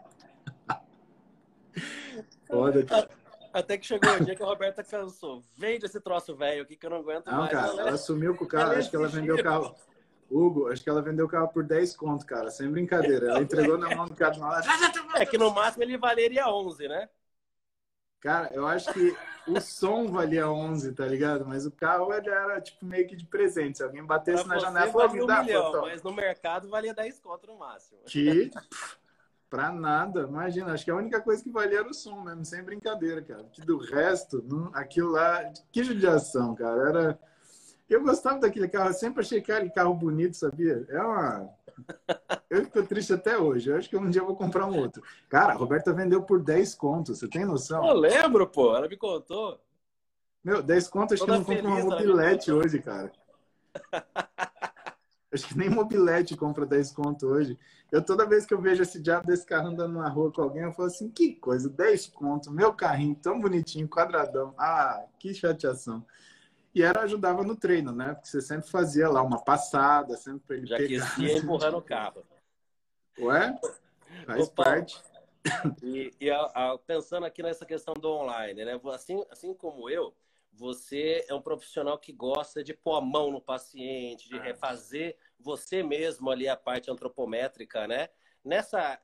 [2.46, 3.23] Foda, cara.
[3.54, 5.44] Até que chegou o dia que a Roberta cansou.
[5.56, 7.52] Vende esse troço velho aqui que eu não aguento não, mais.
[7.52, 8.72] Cara, ela, ela sumiu com o carro.
[8.72, 9.76] Acho que ela vendeu o carro.
[10.28, 12.50] Hugo, acho que ela vendeu o carro por 10 conto, cara.
[12.50, 13.28] Sem brincadeira.
[13.28, 14.34] Ela entregou na mão do cara.
[15.14, 17.08] É que no máximo ele valeria 11, né?
[18.20, 19.14] Cara, eu acho que
[19.46, 21.46] o som valia 11, tá ligado?
[21.46, 23.78] Mas o carro ele era tipo meio que de presente.
[23.78, 27.46] Se alguém batesse pra na janela, valia um milhão, mas no mercado valia 10 conto
[27.46, 28.00] no máximo.
[28.06, 28.50] Que
[29.54, 30.72] Pra nada, imagina.
[30.72, 33.44] Acho que a única coisa que valia era o som mesmo, sem brincadeira, cara.
[33.52, 36.88] Que do resto, não, aquilo lá, que judiação, cara.
[36.88, 37.18] Era.
[37.88, 40.84] Eu gostava daquele carro, eu sempre achei aquele carro bonito, sabia?
[40.88, 41.48] É uma.
[42.50, 43.70] Eu fico triste até hoje.
[43.70, 45.00] Eu acho que um dia eu vou comprar um outro.
[45.28, 47.86] Cara, a Roberta vendeu por 10 contos, você tem noção?
[47.86, 49.60] Eu lembro, pô, ela me contou.
[50.42, 53.12] Meu, 10 contos, acho Toda que eu não compro uma mobilete hoje, cara.
[55.34, 57.58] Acho que nem mobilete compra 10 conto hoje.
[57.90, 60.62] Eu toda vez que eu vejo esse diabo desse carro andando na rua com alguém,
[60.62, 64.54] eu falo assim, que coisa, 10 conto, meu carrinho tão bonitinho, quadradão.
[64.56, 66.06] Ah, que chateação.
[66.72, 68.14] E era ajudava no treino, né?
[68.14, 71.18] Porque você sempre fazia lá uma passada, sempre para ele Já pegar.
[71.18, 72.24] Já empurrando o carro.
[73.18, 73.58] Ué?
[74.26, 74.64] Faz Opa.
[74.64, 75.02] parte.
[75.82, 78.80] E, e a, a, pensando aqui nessa questão do online, né?
[78.92, 80.14] Assim, assim como eu,
[80.52, 84.42] você é um profissional que gosta de pôr a mão no paciente, de é.
[84.42, 88.08] refazer você mesmo ali a parte antropométrica, né?
[88.44, 89.00] Nessa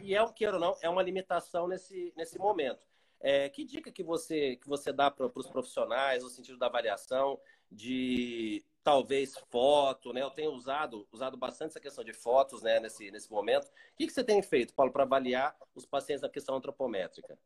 [0.00, 2.86] e é o que ou não é uma limitação nesse, nesse momento.
[3.20, 7.40] É, que dica que você que você dá para os profissionais no sentido da avaliação
[7.72, 10.22] de talvez foto, né?
[10.22, 12.78] Eu tenho usado usado bastante essa questão de fotos, né?
[12.80, 13.66] Nesse nesse momento.
[13.66, 17.38] O que, que você tem feito, Paulo, para avaliar os pacientes na questão antropométrica?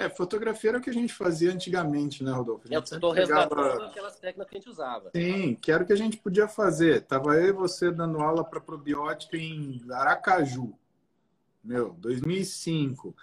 [0.00, 2.66] É, fotografia era o que a gente fazia antigamente, né, Rodolfo?
[2.70, 5.10] Eu estou resgatando aquelas técnicas que a gente usava.
[5.14, 7.02] Sim, que era o que a gente podia fazer.
[7.02, 10.72] Tava eu e você dando aula para probiótica em Aracaju,
[11.62, 13.14] meu, 2005.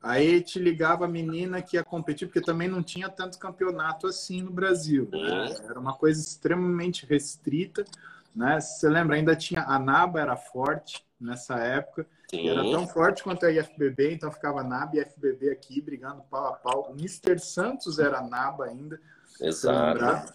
[0.00, 4.40] Aí te ligava a menina que ia competir, porque também não tinha tanto campeonato assim
[4.40, 5.08] no Brasil.
[5.10, 5.56] Né?
[5.68, 7.84] Era uma coisa extremamente restrita.
[8.32, 8.60] Né?
[8.60, 12.06] Você lembra, ainda tinha a NABA, era forte nessa época.
[12.32, 16.52] Era tão forte quanto a IFBB, então ficava NABA e IFBB aqui brigando pau a
[16.52, 16.90] pau.
[16.90, 17.38] O Mr.
[17.38, 19.00] Santos era NABA ainda.
[19.40, 20.34] Exato.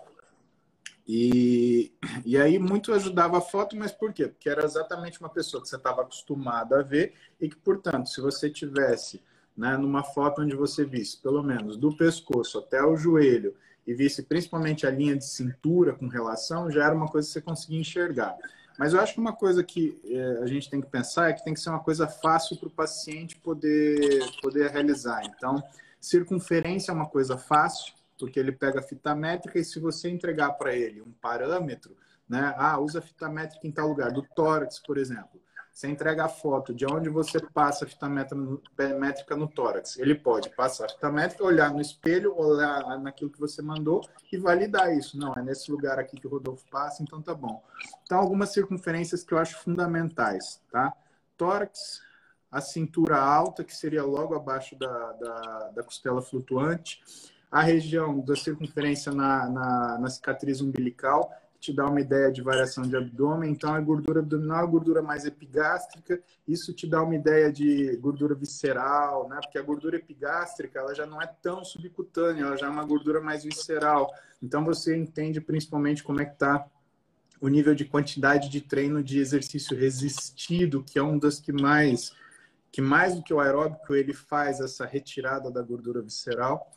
[1.08, 1.94] E,
[2.26, 4.28] e aí muito ajudava a foto, mas por quê?
[4.28, 8.20] Porque era exatamente uma pessoa que você estava acostumado a ver e que, portanto, se
[8.20, 9.22] você tivesse
[9.56, 13.56] né, numa foto onde você visse, pelo menos do pescoço até o joelho,
[13.86, 17.42] e visse principalmente a linha de cintura com relação, já era uma coisa que você
[17.42, 18.36] conseguia enxergar.
[18.78, 21.44] Mas eu acho que uma coisa que é, a gente tem que pensar é que
[21.44, 25.24] tem que ser uma coisa fácil para o paciente poder, poder realizar.
[25.26, 25.64] Então,
[26.00, 30.52] circunferência é uma coisa fácil, porque ele pega a fita métrica e se você entregar
[30.52, 31.96] para ele um parâmetro,
[32.28, 32.54] né?
[32.58, 35.40] Ah, usa fita métrica em tal lugar, do tórax, por exemplo.
[35.76, 39.98] Você entrega a foto de onde você passa a fita métrica no tórax.
[39.98, 44.38] Ele pode passar a fita métrica, olhar no espelho, olhar naquilo que você mandou e
[44.38, 45.20] validar isso.
[45.20, 47.62] Não, é nesse lugar aqui que o Rodolfo passa, então tá bom.
[48.06, 50.94] Então, algumas circunferências que eu acho fundamentais, tá?
[51.36, 52.02] Tórax,
[52.50, 57.04] a cintura alta, que seria logo abaixo da, da, da costela flutuante,
[57.52, 61.30] a região da circunferência na, na, na cicatriz umbilical
[61.66, 63.52] te dá uma ideia de variação de abdômen.
[63.52, 66.22] Então, a gordura abdominal é a gordura mais epigástrica.
[66.48, 69.40] Isso te dá uma ideia de gordura visceral, né?
[69.42, 73.20] Porque a gordura epigástrica, ela já não é tão subcutânea, ela já é uma gordura
[73.20, 74.14] mais visceral.
[74.42, 76.66] Então, você entende principalmente como é que está
[77.42, 82.12] o nível de quantidade de treino de exercício resistido, que é um das que mais
[82.72, 86.70] que mais do que o aeróbico ele faz essa retirada da gordura visceral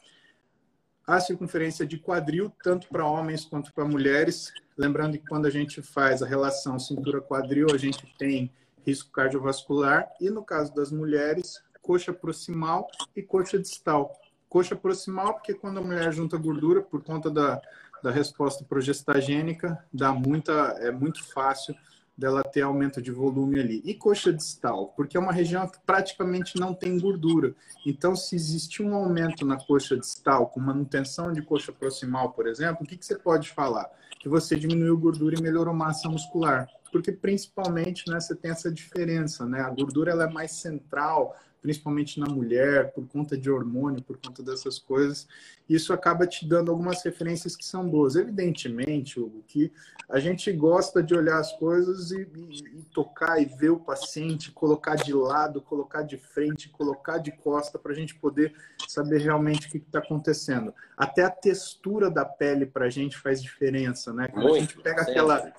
[1.09, 4.53] a circunferência de quadril, tanto para homens quanto para mulheres.
[4.79, 8.49] Lembrando que quando a gente faz a relação cintura-quadril, a gente tem
[8.87, 10.09] risco cardiovascular.
[10.21, 12.87] E no caso das mulheres, coxa proximal
[13.17, 14.17] e coxa distal.
[14.49, 17.61] Coxa proximal, porque quando a mulher junta gordura, por conta da,
[18.01, 21.75] da resposta progestagênica, dá muita, é muito fácil
[22.19, 23.81] dela ter aumento de volume ali.
[23.85, 27.55] E coxa distal, porque é uma região que praticamente não tem gordura.
[27.87, 32.83] Então, se existe um aumento na coxa distal, com manutenção de coxa proximal, por exemplo,
[32.83, 33.89] o que, que você pode falar?
[34.19, 36.67] Que você diminuiu gordura e melhorou massa muscular.
[36.91, 39.61] Porque, principalmente, né, você tem essa diferença, né?
[39.61, 41.37] A gordura ela é mais central,
[41.69, 45.29] principalmente na mulher, por conta de hormônio, por conta dessas coisas.
[45.69, 48.17] Isso acaba te dando algumas referências que são boas.
[48.17, 49.71] Evidentemente, o que
[50.09, 54.51] a gente gosta de olhar as coisas e, e, e, tocar e ver o paciente,
[54.51, 58.55] colocar de lado, colocar de frente, colocar de costa, para a gente poder
[58.89, 60.73] saber realmente o que está acontecendo.
[60.97, 64.29] Até a textura da pele para a gente faz diferença, né?
[64.29, 65.53] Quando Muito, a gente pega aquela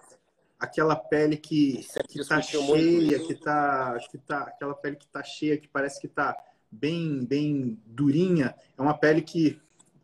[0.60, 5.58] aquela pele que que está cheia, que tá que tá aquela pele que está cheia,
[5.58, 6.36] que parece que está
[6.72, 9.60] bem bem durinha, é uma pele que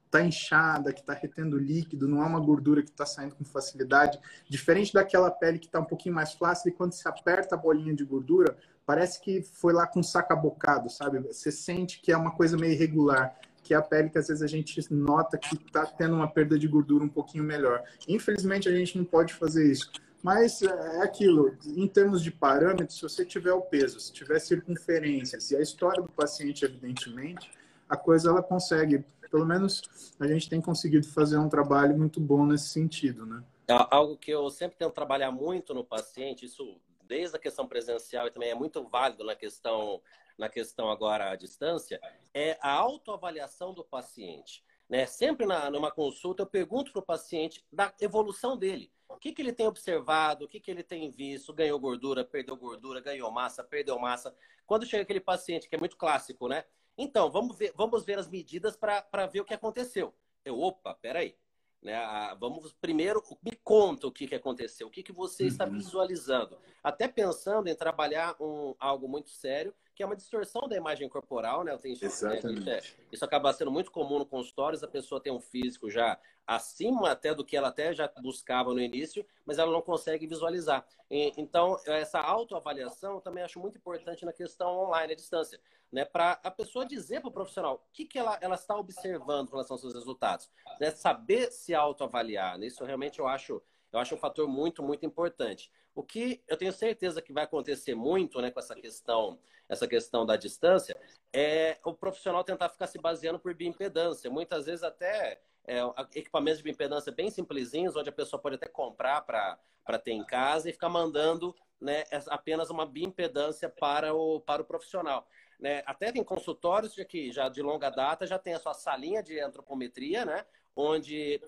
[0.05, 4.17] está inchada, que está retendo líquido, não é uma gordura que está saindo com facilidade,
[4.47, 7.93] diferente daquela pele que está um pouquinho mais flácida e quando se aperta a bolinha
[7.93, 11.19] de gordura, parece que foi lá com saca bocado, sabe?
[11.19, 14.43] Você sente que é uma coisa meio irregular que é a pele que às vezes
[14.43, 17.83] a gente nota que está tendo uma perda de gordura um pouquinho melhor.
[18.07, 19.91] Infelizmente a gente não pode fazer isso.
[20.25, 25.39] Mas é aquilo, em termos de parâmetros, se você tiver o peso, se tiver circunferência,
[25.39, 27.51] se a história do paciente, evidentemente,
[27.88, 29.83] a coisa ela consegue, pelo menos
[30.19, 33.43] a gente tem conseguido fazer um trabalho muito bom nesse sentido, né?
[33.67, 38.25] É algo que eu sempre tento trabalhar muito no paciente, isso desde a questão presencial
[38.25, 40.01] e também é muito válido na questão
[40.39, 42.01] na questão agora à distância,
[42.33, 44.63] é a autoavaliação do paciente.
[44.89, 45.05] Né?
[45.05, 48.91] Sempre na, numa consulta eu pergunto para o paciente da evolução dele.
[49.07, 52.55] O que, que ele tem observado, o que, que ele tem visto, ganhou gordura, perdeu
[52.55, 54.35] gordura, ganhou massa, perdeu massa.
[54.65, 56.65] Quando chega aquele paciente, que é muito clássico, né?
[56.97, 60.13] Então, vamos ver, vamos ver as medidas para ver o que aconteceu.
[60.43, 61.35] Eu, opa, peraí.
[61.81, 61.95] Né?
[62.39, 65.49] Vamos primeiro, me conta o que, que aconteceu, o que, que você uhum.
[65.49, 66.57] está visualizando.
[66.83, 71.63] Até pensando em trabalhar um, algo muito sério, que é uma distorção da imagem corporal,
[71.63, 71.75] né?
[71.77, 72.65] Tenho, Exatamente.
[72.65, 72.81] Né?
[73.12, 77.34] Isso acaba sendo muito comum no consultório, a pessoa tem um físico já acima até
[77.34, 80.86] do que ela até já buscava no início, mas ela não consegue visualizar.
[81.10, 85.60] E, então, essa autoavaliação também acho muito importante na questão online, à distância,
[85.91, 86.03] né?
[86.03, 89.51] Para a pessoa dizer para o profissional o que, que ela, ela está observando em
[89.51, 90.51] relação aos seus resultados.
[90.79, 90.91] Né?
[90.91, 92.58] Saber se autoavaliar.
[92.58, 92.67] Né?
[92.67, 93.62] Isso realmente eu acho,
[93.95, 95.71] eu acho um fator muito, muito importante.
[95.93, 100.25] O que eu tenho certeza que vai acontecer muito, né, com essa questão, essa questão
[100.25, 100.95] da distância,
[101.31, 104.29] é o profissional tentar ficar se baseando por bioimpedância.
[104.29, 105.79] Muitas vezes até é,
[106.13, 110.69] equipamentos de bioimpedância bem simplesinhos, onde a pessoa pode até comprar para ter em casa
[110.69, 115.25] e ficar mandando né, apenas uma bioimpedância para o, para o profissional.
[115.58, 115.84] Né?
[115.86, 120.25] Até tem consultórios que já de longa data já tem a sua salinha de antropometria,
[120.25, 120.45] né?
[120.75, 121.41] Onde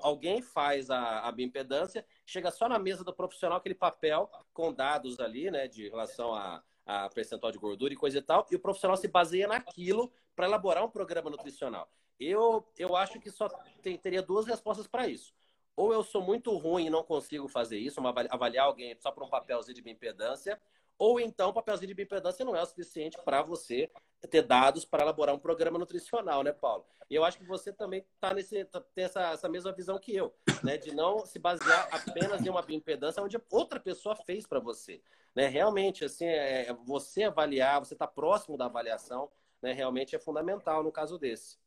[0.00, 5.20] alguém faz a, a bioimpedância, chega só na mesa do profissional aquele papel com dados
[5.20, 8.60] ali, né, de relação a, a percentual de gordura e coisa e tal, e o
[8.60, 11.90] profissional se baseia naquilo para elaborar um programa nutricional.
[12.18, 13.48] Eu, eu acho que só
[13.82, 15.34] tem, teria duas respostas para isso.
[15.76, 18.00] Ou eu sou muito ruim e não consigo fazer isso,
[18.30, 20.58] avaliar alguém só por um papelzinho de bioimpedância,
[20.98, 23.90] ou então o papelzinho de bioimpedância não é o suficiente para você
[24.30, 26.84] ter dados para elaborar um programa nutricional, né, Paulo?
[27.08, 30.14] E eu acho que você também tá nesse, tá, tem essa, essa mesma visão que
[30.14, 30.34] eu,
[30.64, 30.76] né?
[30.76, 35.00] De não se basear apenas em uma bioimpedância onde outra pessoa fez para você.
[35.34, 35.46] Né?
[35.46, 39.30] Realmente, assim, é, você avaliar, você está próximo da avaliação,
[39.62, 39.72] né?
[39.72, 41.58] Realmente é fundamental no caso desse.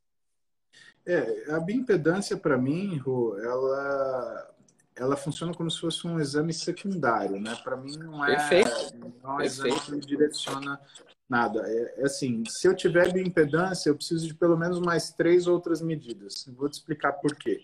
[1.06, 4.56] É, a bioimpedância, para mim, Rô, ela,
[5.00, 7.56] ela funciona como se fosse um exame secundário, né?
[7.64, 8.98] Para mim, não é, Perfeito.
[9.24, 10.80] não é um exame que me direciona
[11.28, 11.62] nada.
[11.66, 15.82] É, é, assim, se eu tiver bioimpedância, eu preciso de pelo menos mais três outras
[15.82, 16.46] medidas.
[16.58, 17.62] Vou te explicar por quê.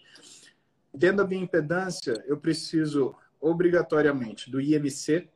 [0.97, 5.27] Tendo a bioimpedância, eu preciso obrigatoriamente do IMC,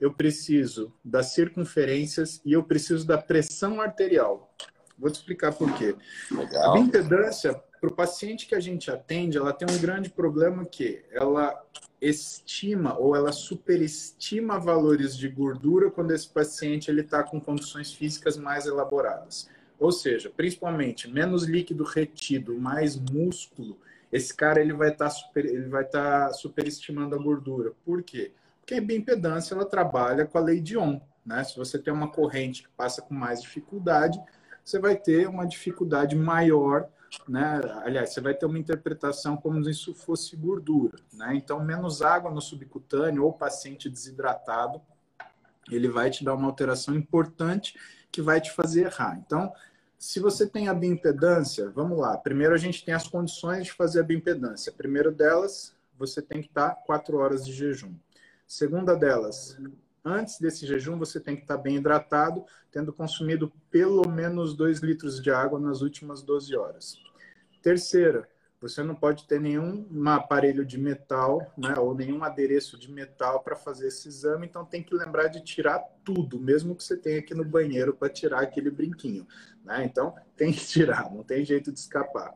[0.00, 4.52] eu preciso das circunferências e eu preciso da pressão arterial.
[4.98, 5.94] Vou te explicar por quê.
[6.30, 6.70] Legal.
[6.70, 11.04] A bioimpedância, para o paciente que a gente atende, ela tem um grande problema que
[11.10, 11.60] ela
[12.00, 18.36] estima ou ela superestima valores de gordura quando esse paciente ele está com condições físicas
[18.36, 19.50] mais elaboradas.
[19.80, 23.76] Ou seja, principalmente menos líquido retido, mais músculo,
[24.12, 27.72] esse cara ele vai estar tá super, ele vai estar tá superestimando a gordura.
[27.84, 28.30] Por quê?
[28.60, 31.42] Porque a bioimpedância ela trabalha com a lei de Ohm, né?
[31.42, 34.22] Se você tem uma corrente que passa com mais dificuldade,
[34.64, 36.88] você vai ter uma dificuldade maior,
[37.28, 37.60] né?
[37.84, 41.34] Aliás, você vai ter uma interpretação como se isso fosse gordura, né?
[41.34, 44.80] Então, menos água no subcutâneo ou paciente desidratado,
[45.70, 47.78] ele vai te dar uma alteração importante
[48.10, 49.18] que vai te fazer errar.
[49.24, 49.52] Então,
[49.98, 52.16] se você tem a bioimpedância, vamos lá.
[52.16, 54.72] Primeiro a gente tem as condições de fazer a bioimpedância.
[54.72, 57.94] Primeiro delas, você tem que estar quatro horas de jejum.
[58.46, 59.56] Segunda delas,
[60.04, 65.22] antes desse jejum você tem que estar bem hidratado, tendo consumido pelo menos 2 litros
[65.22, 66.96] de água nas últimas 12 horas.
[67.62, 68.28] Terceira,
[68.62, 73.56] você não pode ter nenhum aparelho de metal, né, ou nenhum adereço de metal para
[73.56, 77.34] fazer esse exame, então tem que lembrar de tirar tudo, mesmo que você tenha aqui
[77.34, 79.26] no banheiro para tirar aquele brinquinho,
[79.64, 79.84] né?
[79.84, 82.32] Então tem que tirar, não tem jeito de escapar.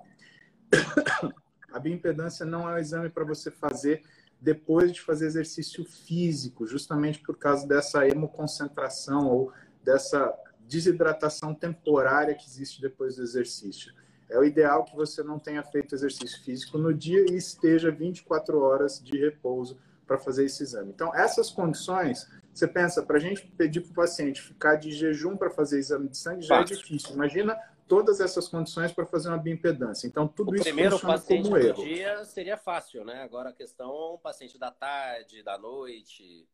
[1.73, 4.03] A bioimpedância não é um exame para você fazer
[4.41, 10.32] depois de fazer exercício físico, justamente por causa dessa hemoconcentração ou dessa
[10.68, 13.93] desidratação temporária que existe depois do exercício.
[14.28, 18.61] É o ideal que você não tenha feito exercício físico no dia e esteja 24
[18.61, 20.91] horas de repouso para fazer esse exame.
[20.91, 25.37] Então, essas condições, você pensa, para a gente pedir para o paciente ficar de jejum
[25.37, 27.14] para fazer exame de sangue já é difícil.
[27.14, 27.57] Imagina
[27.89, 30.07] todas essas condições para fazer uma bioimpedância.
[30.07, 31.84] Então, tudo o isso primeiro paciente como erro.
[31.84, 33.22] dia seria fácil, né?
[33.22, 36.47] Agora a questão paciente da tarde, da noite.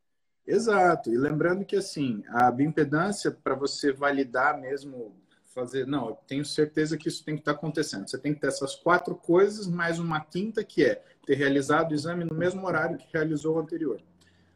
[0.46, 1.10] Exato.
[1.10, 5.16] E lembrando que, assim, a bioimpedância, para você validar mesmo
[5.54, 8.08] fazer, não, eu tenho certeza que isso tem que estar acontecendo.
[8.08, 11.94] Você tem que ter essas quatro coisas, mais uma quinta, que é ter realizado o
[11.94, 14.00] exame no mesmo horário que realizou o anterior.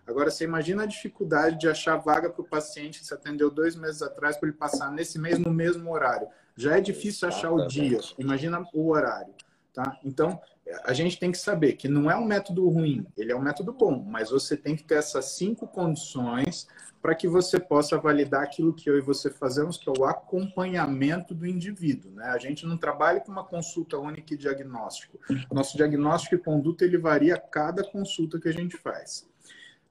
[0.06, 3.74] Agora, você imagina a dificuldade de achar vaga para o paciente que você atendeu dois
[3.74, 6.28] meses atrás para ele passar nesse mês no mesmo horário.
[6.57, 9.34] Já é difícil achar o dia, imagina o horário.
[9.72, 9.98] Tá?
[10.02, 10.40] Então,
[10.84, 13.72] a gente tem que saber que não é um método ruim, ele é um método
[13.72, 16.66] bom, mas você tem que ter essas cinco condições
[17.02, 21.34] para que você possa validar aquilo que eu e você fazemos, que é o acompanhamento
[21.34, 22.11] do indivíduo.
[22.12, 22.24] Né?
[22.24, 25.20] A gente não trabalha com uma consulta única e diagnóstico.
[25.52, 29.28] Nosso diagnóstico e conduta ele varia a cada consulta que a gente faz.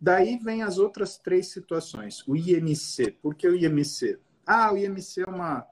[0.02, 2.22] Daí vem as outras três situações.
[2.28, 3.12] O IMC.
[3.22, 4.20] Por que o IMC?
[4.46, 5.66] Ah, o IMC é uma,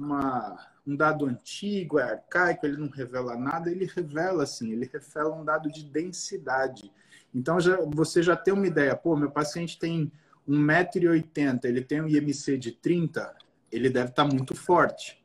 [0.00, 3.70] uma, um dado antigo, é arcaico, ele não revela nada.
[3.70, 6.90] Ele revela, sim, ele revela um dado de densidade.
[7.34, 8.96] Então, já, você já tem uma ideia.
[8.96, 10.10] Pô, meu paciente tem
[10.48, 13.34] 1,80m, ele tem um IMC de 30,
[13.70, 15.22] ele deve estar tá muito forte,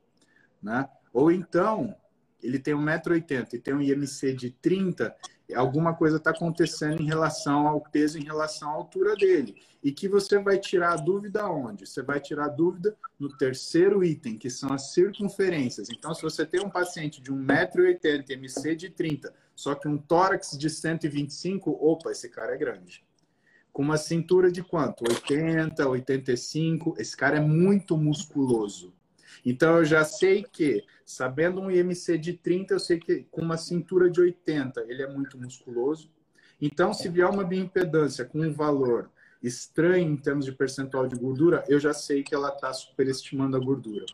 [0.61, 0.87] né?
[1.11, 1.95] Ou então,
[2.43, 5.15] ele tem 1,80m e tem um IMC de 30,
[5.53, 9.55] alguma coisa está acontecendo em relação ao peso, em relação à altura dele.
[9.83, 11.85] E que você vai tirar a dúvida onde?
[11.85, 15.89] Você vai tirar a dúvida no terceiro item, que são as circunferências.
[15.89, 20.57] Então, se você tem um paciente de 1,80m, MC de 30, só que um tórax
[20.57, 23.03] de 125, opa, esse cara é grande
[23.75, 25.03] com uma cintura de quanto?
[25.05, 26.95] 80, 85.
[26.97, 28.94] Esse cara é muito musculoso.
[29.43, 33.57] Então eu já sei que, sabendo um IMC de 30, eu sei que com uma
[33.57, 36.09] cintura de 80 ele é muito musculoso.
[36.61, 39.09] Então, se vier uma bioimpedância com um valor
[39.43, 43.59] estranho em termos de percentual de gordura, eu já sei que ela está superestimando a
[43.59, 44.05] gordura.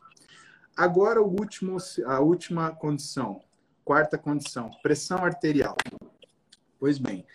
[0.76, 3.42] Agora, o último, a última condição,
[3.84, 5.76] quarta condição, pressão arterial.
[6.80, 7.26] Pois bem,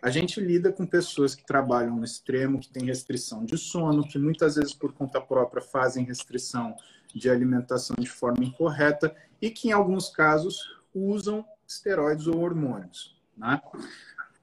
[0.00, 4.18] a gente lida com pessoas que trabalham no extremo, que têm restrição de sono, que
[4.18, 6.74] muitas vezes por conta própria fazem restrição
[7.14, 10.58] de alimentação de forma incorreta e que em alguns casos
[10.94, 13.16] usam esteroides ou hormônios.
[13.36, 13.60] Né?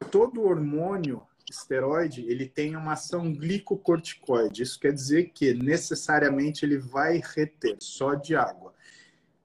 [0.09, 4.63] Todo hormônio esteroide ele tem uma ação glicocorticoide.
[4.63, 8.73] Isso quer dizer que necessariamente ele vai reter só de água.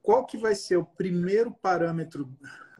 [0.02, 2.30] Qual que vai ser o primeiro parâmetro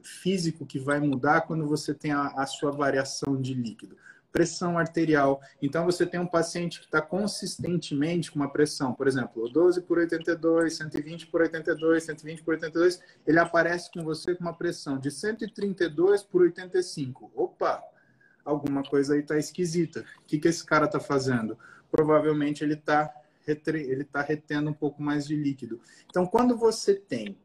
[0.06, 3.96] físico que vai mudar quando você tem a, a sua variação de líquido.
[4.36, 5.40] Pressão arterial.
[5.62, 9.96] Então, você tem um paciente que está consistentemente com uma pressão, por exemplo, 12 por
[9.96, 15.10] 82, 120 por 82, 120 por 82, ele aparece com você com uma pressão de
[15.10, 17.32] 132 por 85.
[17.34, 17.82] Opa!
[18.44, 20.04] Alguma coisa aí está esquisita.
[20.20, 21.58] O que, que esse cara está fazendo?
[21.90, 23.10] Provavelmente ele está
[23.48, 25.80] ele tá retendo um pouco mais de líquido.
[26.10, 27.38] Então, quando você tem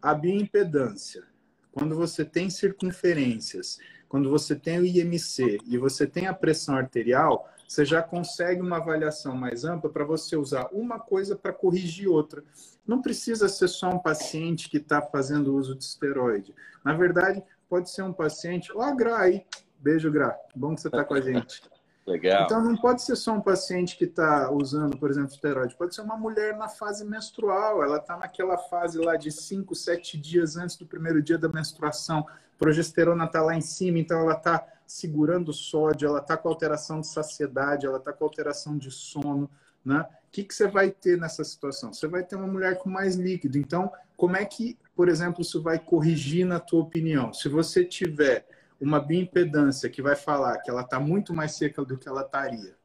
[0.00, 1.24] a bioimpedância,
[1.72, 3.78] quando você tem circunferências,
[4.08, 8.78] quando você tem o IMC e você tem a pressão arterial, você já consegue uma
[8.78, 12.42] avaliação mais ampla para você usar uma coisa para corrigir outra.
[12.86, 16.54] Não precisa ser só um paciente que está fazendo uso de esteroide.
[16.82, 18.72] Na verdade, pode ser um paciente.
[18.74, 19.44] Ó, oh, Gra aí.
[19.78, 20.34] Beijo, Gra.
[20.56, 21.62] Bom que você está com a gente.
[22.06, 22.44] Legal.
[22.44, 25.76] Então, não pode ser só um paciente que está usando, por exemplo, esteroide.
[25.76, 27.82] Pode ser uma mulher na fase menstrual.
[27.82, 32.26] Ela está naquela fase lá de 5, 7 dias antes do primeiro dia da menstruação.
[32.58, 37.06] Progesterona está lá em cima, então ela está segurando sódio, ela está com alteração de
[37.06, 39.48] saciedade, ela está com alteração de sono.
[39.84, 40.00] Né?
[40.00, 41.92] O que, que você vai ter nessa situação?
[41.92, 43.56] Você vai ter uma mulher com mais líquido.
[43.56, 47.32] Então, como é que, por exemplo, isso vai corrigir na tua opinião?
[47.32, 48.46] Se você tiver
[48.80, 52.76] uma bioimpedância que vai falar que ela está muito mais seca do que ela estaria.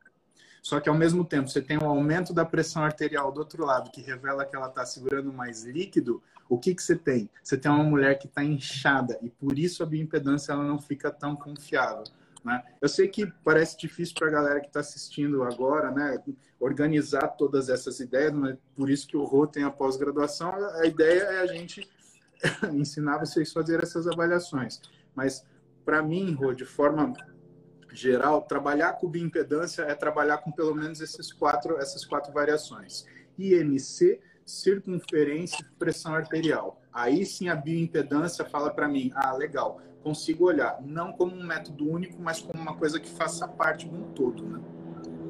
[0.61, 3.91] Só que ao mesmo tempo você tem um aumento da pressão arterial do outro lado
[3.91, 6.23] que revela que ela está segurando mais líquido.
[6.49, 7.29] O que, que você tem?
[7.41, 11.11] Você tem uma mulher que está inchada e por isso a bioimpedância ela não fica
[11.11, 12.03] tão confiável.
[12.43, 12.61] Né?
[12.81, 16.21] Eu sei que parece difícil para a galera que está assistindo agora, né,
[16.59, 20.53] organizar todas essas ideias, mas por isso que o Rô tem a pós-graduação.
[20.75, 21.89] A ideia é a gente
[22.73, 24.81] ensinar vocês a fazer essas avaliações.
[25.15, 25.45] Mas
[25.85, 27.13] para mim, Rô, de forma
[27.93, 33.05] geral, trabalhar com bioimpedância é trabalhar com pelo menos esses quatro, essas quatro variações.
[33.37, 36.81] IMC, circunferência e pressão arterial.
[36.91, 41.89] Aí sim a bioimpedância fala para mim, ah, legal, consigo olhar, não como um método
[41.89, 44.61] único, mas como uma coisa que faça parte de um todo, né?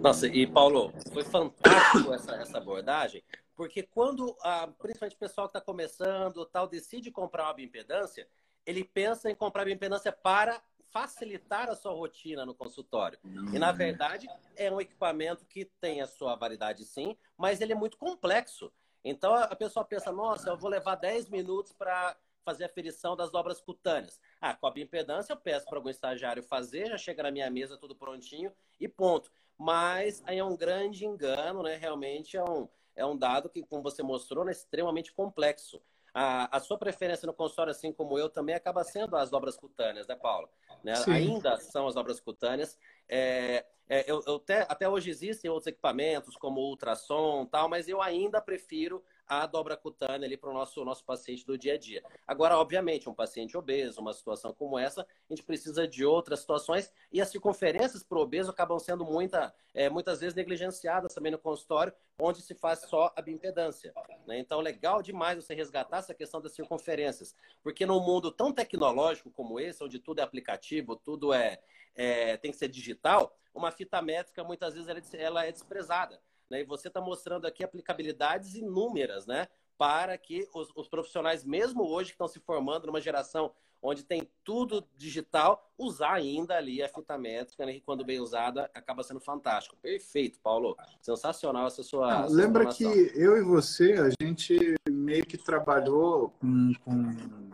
[0.01, 3.24] Nossa, e Paulo, foi fantástico essa, essa abordagem,
[3.55, 8.28] porque quando, ah, principalmente o pessoal que está começando, tal, decide comprar uma bioimpedância,
[8.66, 10.61] ele pensa em comprar bioimpedância para
[10.93, 13.18] facilitar a sua rotina no consultório.
[13.51, 17.76] E, na verdade, é um equipamento que tem a sua validade, sim, mas ele é
[17.76, 18.72] muito complexo.
[19.04, 23.32] Então, a pessoa pensa, nossa, eu vou levar 10 minutos para fazer a ferição das
[23.32, 24.20] dobras cutâneas.
[24.39, 27.78] Ah, com a bioimpedância eu peço para algum estagiário fazer, já chega na minha mesa
[27.78, 29.32] tudo prontinho e ponto.
[29.58, 31.76] Mas aí é um grande engano, né?
[31.76, 35.82] Realmente é um, é um dado que, como você mostrou, é extremamente complexo.
[36.14, 40.06] A, a sua preferência no consultório, assim como eu, também acaba sendo as dobras cutâneas,
[40.06, 40.47] né, Paulo?
[40.84, 40.93] Né?
[41.08, 42.78] Ainda são as dobras cutâneas.
[43.08, 48.01] É, é, eu, eu até, até hoje existem outros equipamentos, como ultrassom tal, mas eu
[48.01, 52.04] ainda prefiro a dobra cutânea ali para o nosso, nosso paciente do dia a dia.
[52.28, 56.91] Agora, obviamente, um paciente obeso, uma situação como essa, a gente precisa de outras situações
[57.12, 61.38] e as circunferências para o obeso acabam sendo muita, é, muitas vezes negligenciadas também no
[61.38, 63.93] consultório, onde se faz só a bioimpedância.
[64.26, 64.39] Né?
[64.39, 69.60] Então, legal demais você resgatar essa questão das circunferências, porque num mundo tão tecnológico como
[69.60, 71.62] esse, onde tudo é aplicativo, tudo é,
[71.96, 76.20] é tem que ser digital, uma fita métrica muitas vezes ela é desprezada.
[76.50, 76.62] Né?
[76.62, 79.48] E você está mostrando aqui aplicabilidades inúmeras, né?
[79.78, 84.30] Para que os, os profissionais, mesmo hoje que estão se formando numa geração onde tem
[84.46, 89.20] tudo digital, usar ainda ali a fita métrica, né, que quando bem usada acaba sendo
[89.20, 89.76] fantástico.
[89.82, 90.78] Perfeito, Paulo.
[91.02, 92.24] Sensacional essa sua.
[92.24, 97.52] Ah, lembra que eu e você, a gente meio que trabalhou com, com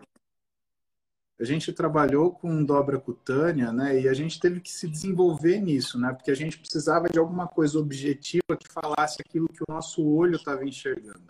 [1.39, 4.01] a gente trabalhou com dobra cutânea, né?
[4.01, 6.11] E a gente teve que se desenvolver nisso, né?
[6.13, 10.35] Porque a gente precisava de alguma coisa objetiva que falasse aquilo que o nosso olho
[10.35, 11.21] estava enxergando.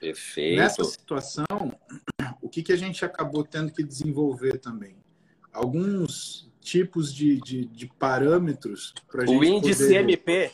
[0.00, 0.56] Perfeito.
[0.58, 1.44] Nessa situação,
[2.40, 4.96] o que, que a gente acabou tendo que desenvolver também?
[5.52, 10.00] Alguns tipos de, de, de parâmetros para O índice poder...
[10.00, 10.50] MP.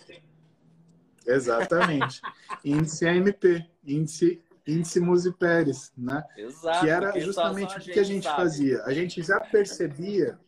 [1.24, 2.20] Exatamente.
[2.64, 6.22] índice AMP, índice índice Musi Pérez, né?
[6.36, 8.36] Exato, que era justamente o que a gente sabe.
[8.36, 8.82] fazia.
[8.84, 10.38] A gente já percebia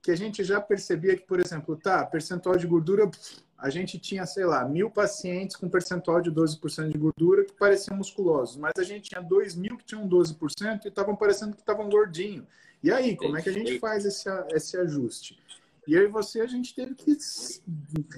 [0.00, 3.08] que a gente já percebia que, por exemplo, tá, percentual de gordura,
[3.56, 7.96] a gente tinha, sei lá, mil pacientes com percentual de 12% de gordura que pareciam
[7.96, 11.88] musculosos, mas a gente tinha dois mil que tinham 12% e estavam parecendo que estavam
[11.88, 12.44] gordinhos.
[12.82, 15.38] E aí, como é que a gente faz esse, esse ajuste?
[15.86, 17.16] E eu e você, a gente teve que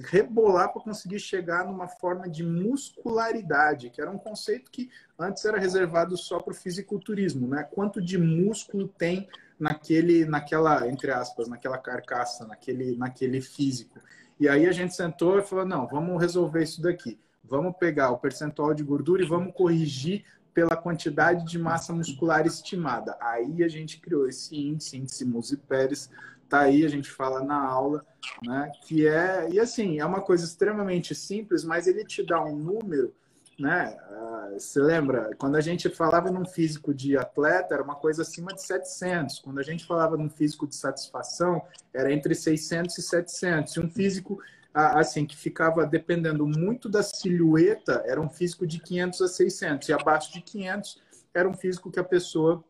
[0.03, 5.57] rebolar para conseguir chegar numa forma de muscularidade, que era um conceito que antes era
[5.57, 7.63] reservado só para o fisiculturismo, né?
[7.63, 9.27] Quanto de músculo tem
[9.59, 13.99] naquele, naquela, entre aspas, naquela carcaça, naquele, naquele físico.
[14.39, 17.17] E aí a gente sentou e falou, não, vamos resolver isso daqui.
[17.43, 23.17] Vamos pegar o percentual de gordura e vamos corrigir pela quantidade de massa muscular estimada.
[23.19, 26.09] Aí a gente criou esse índice, índice Musi Pérez,
[26.49, 28.05] tá aí, a gente fala na aula,
[28.43, 28.71] né?
[28.83, 33.13] Que é, e assim, é uma coisa extremamente simples, mas ele te dá um número,
[33.59, 33.97] né?
[34.09, 38.53] Uh, você lembra, quando a gente falava num físico de atleta, era uma coisa acima
[38.53, 39.39] de 700.
[39.39, 41.61] Quando a gente falava num físico de satisfação,
[41.93, 43.75] era entre 600 e 700.
[43.75, 44.41] E um físico
[44.75, 49.89] assim, que ficava dependendo muito da silhueta, era um físico de 500 a 600.
[49.89, 51.01] E abaixo de 500
[51.33, 52.63] era um físico que a pessoa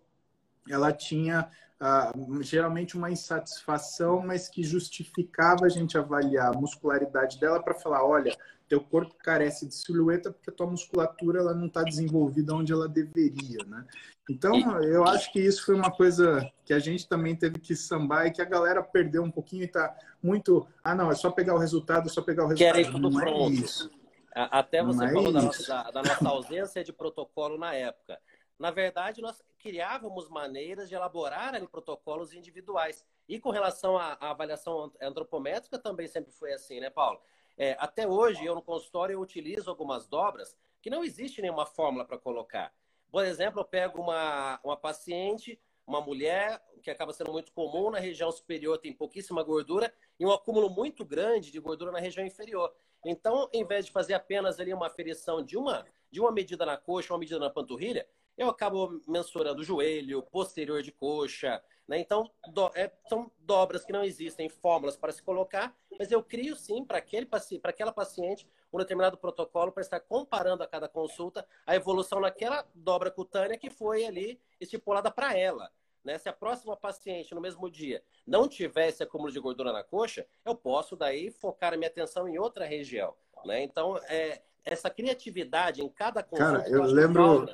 [0.70, 1.50] ela tinha
[1.82, 8.06] uh, geralmente uma insatisfação, mas que justificava a gente avaliar a muscularidade dela para falar,
[8.06, 8.36] olha,
[8.68, 13.64] teu corpo carece de silhueta porque tua musculatura ela não está desenvolvida onde ela deveria,
[13.68, 13.86] né?
[14.28, 18.26] Então, eu acho que isso foi uma coisa que a gente também teve que sambar
[18.26, 21.54] e que a galera perdeu um pouquinho e está muito, ah, não, é só pegar
[21.54, 22.76] o resultado, é só pegar o resultado.
[22.76, 23.52] Querem tudo não pronto.
[23.52, 23.92] É isso.
[24.34, 28.20] Até você não é falou é da, nossa, da nossa ausência de protocolo na época.
[28.60, 33.04] Na verdade, nós criávamos maneiras de elaborar ali, protocolos individuais.
[33.28, 37.20] E com relação à, à, avaliação antropométrica também sempre foi assim, né, Paulo?
[37.58, 42.06] É, até hoje, eu no consultório eu utilizo algumas dobras que não existe nenhuma fórmula
[42.06, 42.72] para colocar.
[43.10, 47.98] Por exemplo, eu pego uma, uma paciente, uma mulher, que acaba sendo muito comum na
[47.98, 52.72] região superior, tem pouquíssima gordura, e um acúmulo muito grande de gordura na região inferior.
[53.04, 56.78] Então, em vez de fazer apenas ali uma aferição de uma, de uma medida na
[56.78, 58.08] coxa, uma medida na panturrilha,
[58.38, 62.00] eu acabo mensurando joelho, posterior de coxa, né?
[62.00, 66.56] Então, do, é, são dobras que não existem fórmulas para se colocar, mas eu crio
[66.56, 72.20] sim para aquela paciente um determinado protocolo para estar comparando a cada consulta a evolução
[72.20, 75.72] naquela dobra cutânea que foi ali estipulada para ela.
[76.04, 76.18] Né?
[76.18, 80.28] Se a próxima paciente no mesmo dia não tiver esse acúmulo de gordura na coxa,
[80.44, 83.16] eu posso daí focar a minha atenção em outra região.
[83.46, 83.64] Né?
[83.64, 86.64] Então, é, essa criatividade em cada consulta.
[86.64, 87.46] Cara, eu, lembro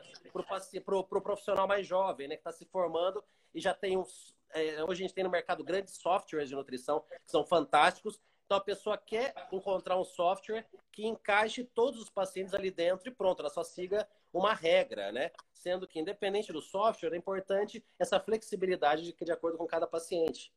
[0.85, 4.33] para o pro profissional mais jovem, né, que está se formando e já tem uns.
[4.53, 8.19] É, hoje a gente tem no mercado grandes softwares de nutrição que são fantásticos.
[8.45, 13.11] Então a pessoa quer encontrar um software que encaixe todos os pacientes ali dentro e
[13.13, 15.31] pronto, ela só siga uma regra, né?
[15.53, 20.51] Sendo que independente do software, é importante essa flexibilidade de, de acordo com cada paciente.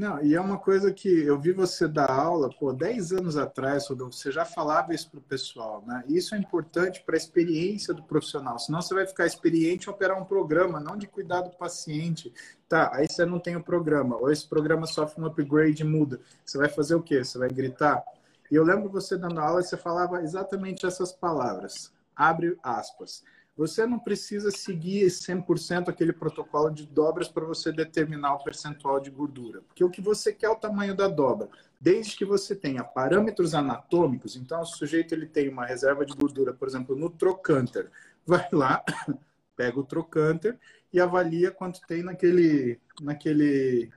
[0.00, 3.86] Não, e é uma coisa que eu vi você dar aula, pô, 10 anos atrás,
[3.86, 6.02] Rodolfo, você já falava isso para o pessoal, né?
[6.08, 10.18] Isso é importante para a experiência do profissional, senão você vai ficar experiente em operar
[10.18, 12.32] um programa, não de cuidar do paciente.
[12.66, 16.18] Tá, aí você não tem o programa, ou esse programa sofre um upgrade e muda.
[16.46, 17.22] Você vai fazer o quê?
[17.22, 18.02] Você vai gritar?
[18.50, 21.92] E eu lembro você dando aula e você falava exatamente essas palavras.
[22.16, 23.22] Abre aspas.
[23.56, 29.10] Você não precisa seguir 100% aquele protocolo de dobras para você determinar o percentual de
[29.10, 31.48] gordura, porque o que você quer é o tamanho da dobra,
[31.80, 34.36] desde que você tenha parâmetros anatômicos.
[34.36, 37.90] Então, o sujeito ele tem uma reserva de gordura, por exemplo, no trocânter,
[38.26, 38.82] vai lá,
[39.56, 40.58] pega o trocânter
[40.92, 43.90] e avalia quanto tem naquele naquele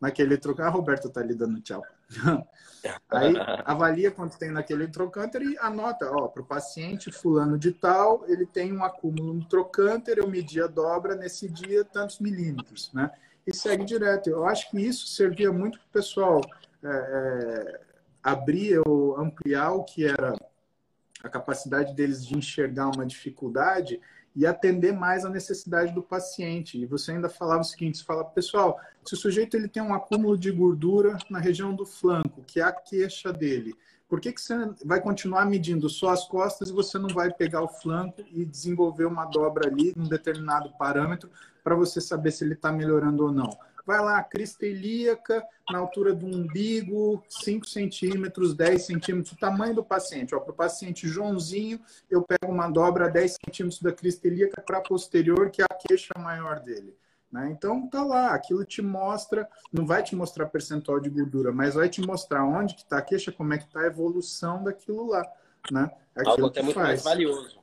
[0.00, 0.66] naquele trocânter.
[0.66, 1.84] Ah, a Roberta está ali dando tchau.
[3.10, 3.34] Aí
[3.64, 8.46] avalia quanto tem naquele trocânter e anota, ó, para o paciente fulano de tal, ele
[8.46, 13.10] tem um acúmulo no trocânter, eu medi a dobra nesse dia tantos milímetros, né?
[13.46, 14.30] E segue direto.
[14.30, 16.40] Eu acho que isso servia muito para o pessoal
[16.82, 17.80] é, é,
[18.22, 20.34] abrir ou ampliar o que era
[21.22, 24.00] a capacidade deles de enxergar uma dificuldade
[24.40, 26.78] e atender mais a necessidade do paciente.
[26.78, 29.92] E você ainda falava o seguinte, você fala, pessoal, se o sujeito ele tem um
[29.92, 33.74] acúmulo de gordura na região do flanco, que é a queixa dele,
[34.08, 37.62] por que, que você vai continuar medindo só as costas e você não vai pegar
[37.62, 41.30] o flanco e desenvolver uma dobra ali num determinado parâmetro
[41.62, 43.50] para você saber se ele está melhorando ou não?
[43.86, 49.84] Vai lá, crista ilíaca, na altura do umbigo, 5 centímetros, 10 centímetros, o tamanho do
[49.84, 50.30] paciente.
[50.30, 54.80] Para o paciente Joãozinho, eu pego uma dobra a 10 centímetros da crista ilíaca para
[54.80, 56.96] posterior, que é a queixa maior dele.
[57.30, 57.48] Né?
[57.52, 61.88] Então tá lá, aquilo te mostra, não vai te mostrar percentual de gordura, mas vai
[61.88, 65.22] te mostrar onde que está a queixa, como é que está a evolução daquilo lá.
[65.70, 65.90] Né?
[66.14, 66.88] Aquilo Algo até muito faz.
[66.88, 67.60] mais valioso.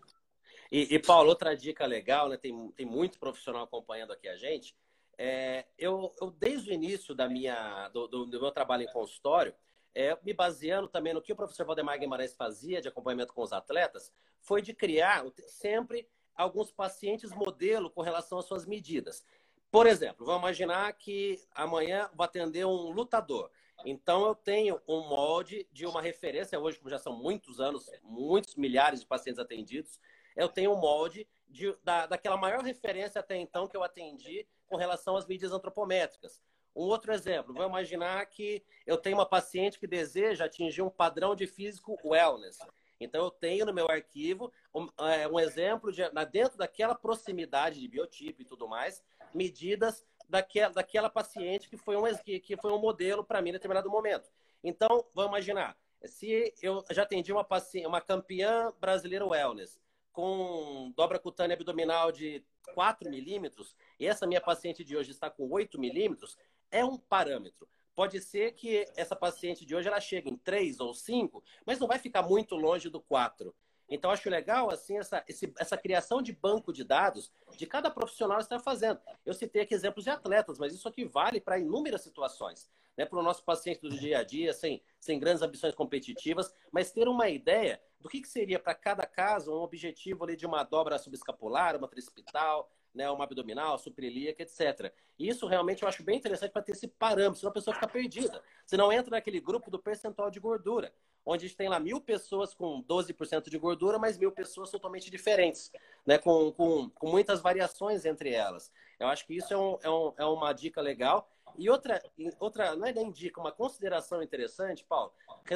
[0.71, 2.35] E, e, Paulo, outra dica legal, né?
[2.35, 4.75] Tem, tem muito profissional acompanhando aqui a gente
[5.17, 9.53] é, eu, eu, desde o início da minha, do, do, do meu trabalho em consultório,
[9.95, 13.51] é, me baseando também no que o professor Valdemar Guimarães fazia de acompanhamento com os
[13.51, 19.25] atletas, foi de criar sempre alguns pacientes modelo com relação às suas medidas.
[19.71, 23.49] Por exemplo, vamos imaginar que amanhã vou atender um lutador.
[23.85, 28.55] Então, eu tenho um molde de uma referência, hoje, como já são muitos anos, muitos
[28.55, 29.99] milhares de pacientes atendidos,
[30.37, 34.77] eu tenho um molde de, da, daquela maior referência até então que eu atendi com
[34.77, 36.41] relação às mídias antropométricas.
[36.75, 41.35] Um outro exemplo, vou imaginar que eu tenho uma paciente que deseja atingir um padrão
[41.35, 42.59] de físico wellness.
[42.99, 47.87] Então, eu tenho no meu arquivo um, é, um exemplo de, dentro daquela proximidade de
[47.87, 53.23] biotipo e tudo mais, medidas daquela, daquela paciente que foi um, que, foi um modelo
[53.23, 54.29] para mim em determinado momento.
[54.63, 59.79] Então, vamos imaginar, se eu já atendi uma paciente, uma campeã brasileira wellness
[60.17, 62.43] com dobra cutânea abdominal de
[62.73, 66.35] 4 milímetros, e essa minha paciente de hoje está com 8 milímetros,
[66.71, 67.69] é um parâmetro.
[67.93, 71.87] Pode ser que essa paciente de hoje ela chegue em 3 ou 5, mas não
[71.87, 73.53] vai ficar muito longe do 4.
[73.87, 78.39] Então, acho legal assim essa, esse, essa criação de banco de dados de cada profissional
[78.39, 78.99] está fazendo.
[79.23, 82.67] Eu citei aqui exemplos de atletas, mas isso aqui vale para inúmeras situações.
[82.97, 83.05] Né?
[83.05, 87.07] Para o nosso paciente do dia a dia, sem, sem grandes ambições competitivas, mas ter
[87.07, 90.97] uma ideia do que, que seria para cada caso um objetivo ali de uma dobra
[90.97, 94.93] subescapular, uma tricipital, né, uma abdominal, suprilíaca, etc.
[95.19, 98.41] Isso realmente eu acho bem interessante para ter esse parâmetro, senão a pessoa fica perdida.
[98.65, 100.93] Você não entra naquele grupo do percentual de gordura
[101.27, 105.11] onde a gente tem lá mil pessoas com 12% de gordura, mas mil pessoas totalmente
[105.11, 105.69] diferentes,
[106.05, 106.17] né?
[106.17, 108.71] Com, com, com muitas variações entre elas.
[108.97, 111.29] Eu acho que isso é, um, é, um, é uma dica legal.
[111.55, 112.01] E outra,
[112.39, 115.13] outra, não é nem dica, uma consideração interessante, Paulo.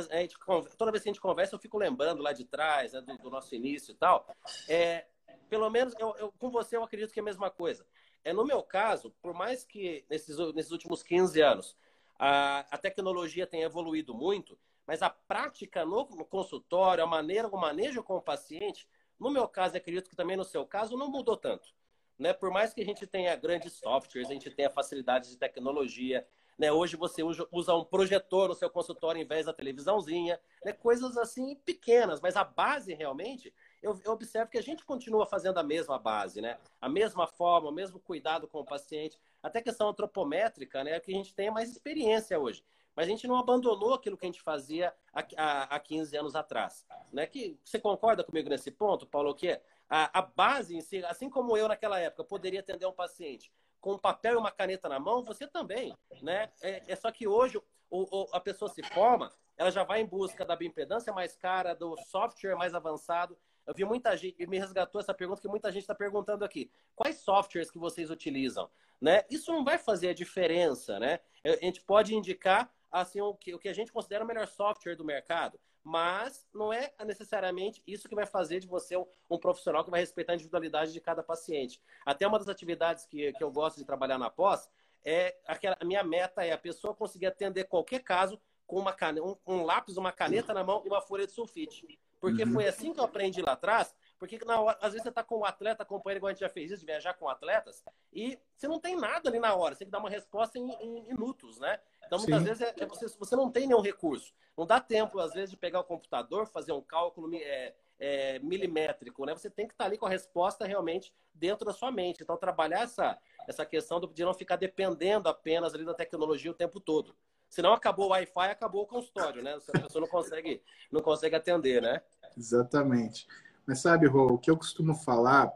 [0.10, 0.38] A gente,
[0.78, 3.30] toda vez que a gente conversa, eu fico lembrando lá de trás, né, do, do,
[3.30, 4.28] nosso início e tal.
[4.68, 5.06] É,
[5.50, 7.86] pelo menos eu, eu, com você eu acredito que é a mesma coisa.
[8.24, 11.78] É, no meu caso, por mais que nesses, nesses últimos 15 anos
[12.18, 17.58] a, a tecnologia tenha evoluído muito, mas a prática no, no consultório, a maneira, o
[17.58, 18.88] manejo com o paciente,
[19.20, 21.74] no meu caso, acredito que também no seu caso, não mudou tanto.
[22.22, 22.34] Né?
[22.34, 26.24] Por mais que a gente tenha grandes softwares, a gente tenha facilidades de tecnologia,
[26.56, 26.72] né?
[26.72, 30.72] Hoje você usa um projetor no seu consultório em vez da televisãozinha, né?
[30.72, 33.52] coisas assim pequenas, mas a base realmente,
[33.82, 36.60] eu, eu, observo que a gente continua fazendo a mesma base, né?
[36.80, 41.00] A mesma forma, o mesmo cuidado com o paciente, até questão antropométrica, né?
[41.00, 42.64] Que a gente tem mais experiência hoje.
[42.96, 46.36] Mas a gente não abandonou aquilo que a gente fazia há, há, há 15 anos
[46.36, 46.86] atrás.
[47.12, 47.26] Né?
[47.26, 49.34] Que, você concorda comigo nesse ponto, Paulo?
[49.34, 49.60] Que
[49.92, 53.94] a, a base em si, assim como eu naquela época poderia atender um paciente com
[53.96, 55.94] um papel e uma caneta na mão, você também.
[56.22, 56.50] Né?
[56.62, 60.06] É, é só que hoje o, o, a pessoa se forma, ela já vai em
[60.06, 63.38] busca da bioimpedância mais cara, do software mais avançado.
[63.68, 66.72] Eu vi muita gente, me resgatou essa pergunta que muita gente está perguntando aqui.
[66.96, 68.70] Quais softwares que vocês utilizam?
[69.02, 69.26] Né?
[69.30, 71.20] Isso não vai fazer a diferença, né?
[71.44, 74.96] A gente pode indicar assim, o que, o que a gente considera o melhor software
[74.96, 75.60] do mercado.
[75.84, 80.00] Mas não é necessariamente isso que vai fazer de você um, um, profissional que vai
[80.00, 81.82] respeitar a individualidade de cada paciente.
[82.06, 84.70] Até uma das atividades que, que eu gosto de trabalhar na pós
[85.04, 89.20] é aquela, a minha meta é a pessoa conseguir atender qualquer caso com uma cane,
[89.20, 92.00] um, um lápis, uma caneta na mão e uma folha de sulfite.
[92.20, 92.54] Porque uhum.
[92.54, 95.38] foi assim que eu aprendi lá atrás porque na hora, às vezes você está com
[95.38, 98.38] o um atleta acompanhando, igual a gente já fez isso, de viajar com atletas, e
[98.56, 101.08] você não tem nada ali na hora, você tem que dar uma resposta em, em
[101.08, 101.80] minutos, né?
[102.06, 102.46] Então, muitas Sim.
[102.46, 104.32] vezes, é, é você, você não tem nenhum recurso.
[104.56, 109.26] Não dá tempo, às vezes, de pegar o computador, fazer um cálculo é, é, milimétrico,
[109.26, 109.34] né?
[109.34, 112.22] Você tem que estar tá ali com a resposta realmente dentro da sua mente.
[112.22, 113.18] Então, trabalhar essa,
[113.48, 117.16] essa questão de não ficar dependendo apenas ali da tecnologia o tempo todo.
[117.50, 119.56] Senão acabou o Wi-Fi, acabou o consultório, né?
[119.56, 120.62] A pessoa não consegue,
[120.92, 122.04] não consegue atender, né?
[122.38, 123.26] Exatamente.
[123.66, 125.52] Mas sabe, Rô, o que eu costumo falar,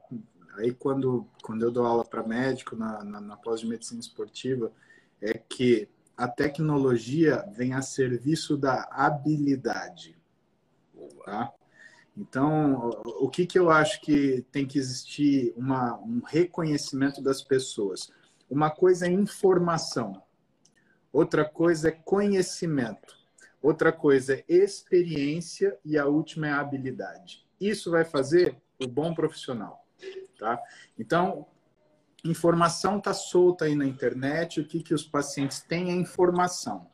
[0.57, 4.71] aí quando, quando eu dou aula para médico na, na, na pós de medicina esportiva,
[5.21, 10.17] é que a tecnologia vem a serviço da habilidade.
[11.25, 11.51] Tá?
[12.15, 18.09] Então, o que, que eu acho que tem que existir uma, um reconhecimento das pessoas?
[18.49, 20.21] Uma coisa é informação,
[21.11, 23.17] outra coisa é conhecimento,
[23.61, 27.44] outra coisa é experiência e a última é habilidade.
[27.69, 29.85] Isso vai fazer o bom profissional,
[30.37, 30.61] tá?
[30.99, 31.47] Então,
[32.23, 34.59] informação está solta aí na internet.
[34.59, 36.87] O que, que os pacientes têm é informação.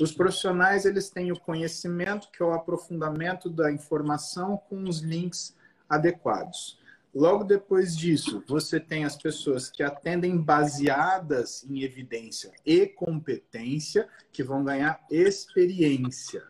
[0.00, 5.56] Os profissionais eles têm o conhecimento, que é o aprofundamento da informação com os links
[5.88, 6.78] adequados.
[7.14, 14.42] Logo depois disso, você tem as pessoas que atendem baseadas em evidência e competência, que
[14.42, 16.42] vão ganhar experiência.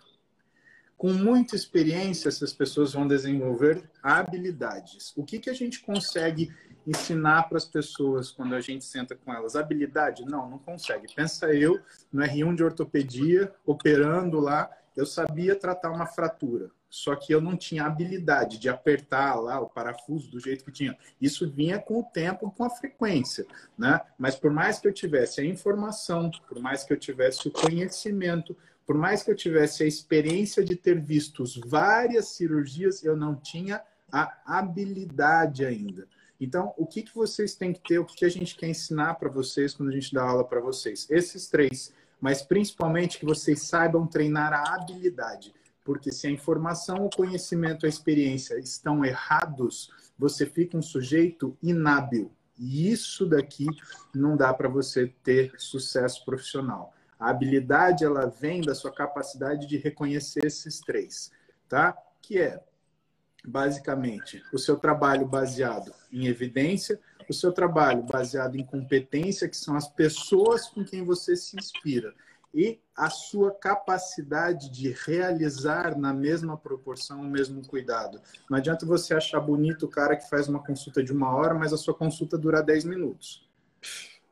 [0.96, 5.12] Com muita experiência, essas pessoas vão desenvolver habilidades.
[5.16, 6.52] O que, que a gente consegue
[6.86, 9.56] ensinar para as pessoas quando a gente senta com elas?
[9.56, 10.24] Habilidade?
[10.24, 11.12] Não, não consegue.
[11.14, 11.80] Pensa eu
[12.12, 17.56] no R1 de ortopedia, operando lá, eu sabia tratar uma fratura, só que eu não
[17.56, 20.96] tinha habilidade de apertar lá o parafuso do jeito que tinha.
[21.20, 23.44] Isso vinha com o tempo, com a frequência,
[23.76, 24.00] né?
[24.16, 28.56] Mas por mais que eu tivesse a informação, por mais que eu tivesse o conhecimento,
[28.86, 33.82] por mais que eu tivesse a experiência de ter visto várias cirurgias, eu não tinha
[34.12, 36.06] a habilidade ainda.
[36.40, 39.14] Então, o que, que vocês têm que ter, o que, que a gente quer ensinar
[39.14, 41.06] para vocês quando a gente dá aula para vocês?
[41.10, 45.54] Esses três, mas principalmente que vocês saibam treinar a habilidade.
[45.84, 52.32] Porque se a informação, o conhecimento, a experiência estão errados, você fica um sujeito inábil.
[52.58, 53.66] E isso daqui
[54.14, 56.93] não dá para você ter sucesso profissional.
[57.18, 61.30] A habilidade ela vem da sua capacidade de reconhecer esses três,
[61.68, 61.96] tá?
[62.20, 62.62] Que é
[63.44, 66.98] basicamente o seu trabalho baseado em evidência,
[67.28, 72.14] o seu trabalho baseado em competência, que são as pessoas com quem você se inspira,
[72.54, 78.20] e a sua capacidade de realizar na mesma proporção o mesmo cuidado.
[78.48, 81.72] Não adianta você achar bonito o cara que faz uma consulta de uma hora, mas
[81.72, 83.48] a sua consulta dura 10 minutos.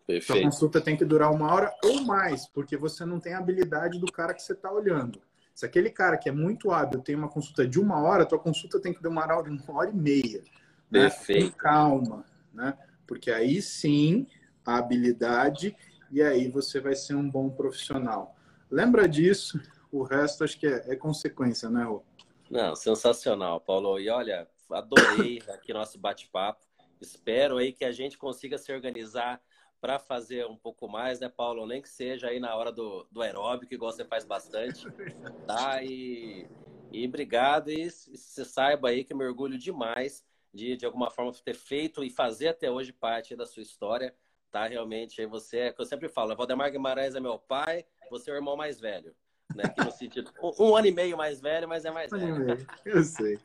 [0.07, 0.27] Perfeito.
[0.27, 3.99] Sua consulta tem que durar uma hora ou mais, porque você não tem a habilidade
[3.99, 5.21] do cara que você está olhando.
[5.55, 8.81] Se aquele cara que é muito hábil tem uma consulta de uma hora, tua consulta
[8.81, 10.43] tem que demorar uma hora e meia.
[10.91, 11.03] Né?
[11.03, 11.53] Perfeito.
[11.53, 12.77] Com calma, né?
[13.07, 14.27] Porque aí sim
[14.65, 15.77] a habilidade
[16.11, 18.35] e aí você vai ser um bom profissional.
[18.71, 22.03] Lembra disso, o resto acho que é, é consequência, né, Rô?
[22.51, 23.99] Não, sensacional, Paulo.
[23.99, 26.67] E olha, adorei aqui nosso bate-papo.
[27.01, 29.41] Espero aí que a gente consiga se organizar
[29.83, 31.67] para fazer um pouco mais, né, Paulo?
[31.67, 34.87] Nem que seja aí na hora do, do aeróbico, igual você faz bastante,
[35.45, 35.83] tá?
[35.83, 36.47] E,
[36.93, 40.25] e obrigado, e você saiba aí que eu me orgulho demais
[40.55, 44.15] de, de alguma forma, ter feito e fazer até hoje parte da sua história,
[44.53, 44.69] tá?
[44.69, 48.35] Realmente, aí você, é, que eu sempre falo, Valdemar Guimarães é meu pai, você é
[48.35, 49.13] o irmão mais velho,
[49.53, 49.65] né?
[49.75, 52.67] Que no sentido, um, um ano e meio mais velho, mas é mais um velho.
[52.85, 53.37] Eu sei.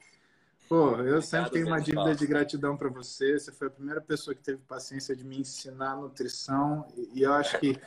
[0.68, 3.40] Pô, eu sempre tenho uma dívida de gratidão para você.
[3.40, 7.58] Você foi a primeira pessoa que teve paciência de me ensinar nutrição e eu acho
[7.60, 7.80] que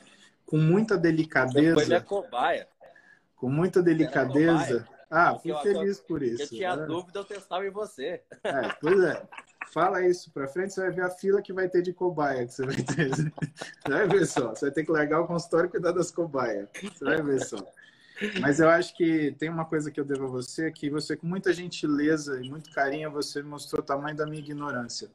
[0.47, 1.75] com muita delicadeza.
[1.75, 2.67] Foi minha cobaia.
[3.37, 4.87] Com muita delicadeza.
[5.11, 6.43] Ah, fui feliz por isso.
[6.43, 6.87] Eu tinha né?
[6.87, 8.23] dúvida, eu testava em você.
[8.45, 9.23] É, pois é.
[9.73, 12.53] Fala isso para frente, você vai ver a fila que vai ter de cobaia que
[12.53, 13.11] você vai ter.
[13.87, 14.49] Você vai ver só.
[14.49, 16.69] Você vai ter que largar o consultório e cuidar das cobaias.
[16.75, 17.59] Você vai ver só.
[18.41, 21.27] Mas eu acho que tem uma coisa que eu devo a você, que você, com
[21.27, 25.11] muita gentileza e muito carinho, você mostrou o tamanho da minha ignorância.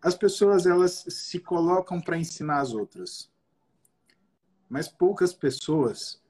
[0.00, 3.30] As pessoas, elas se colocam para ensinar as outras.
[4.68, 6.20] Mas poucas pessoas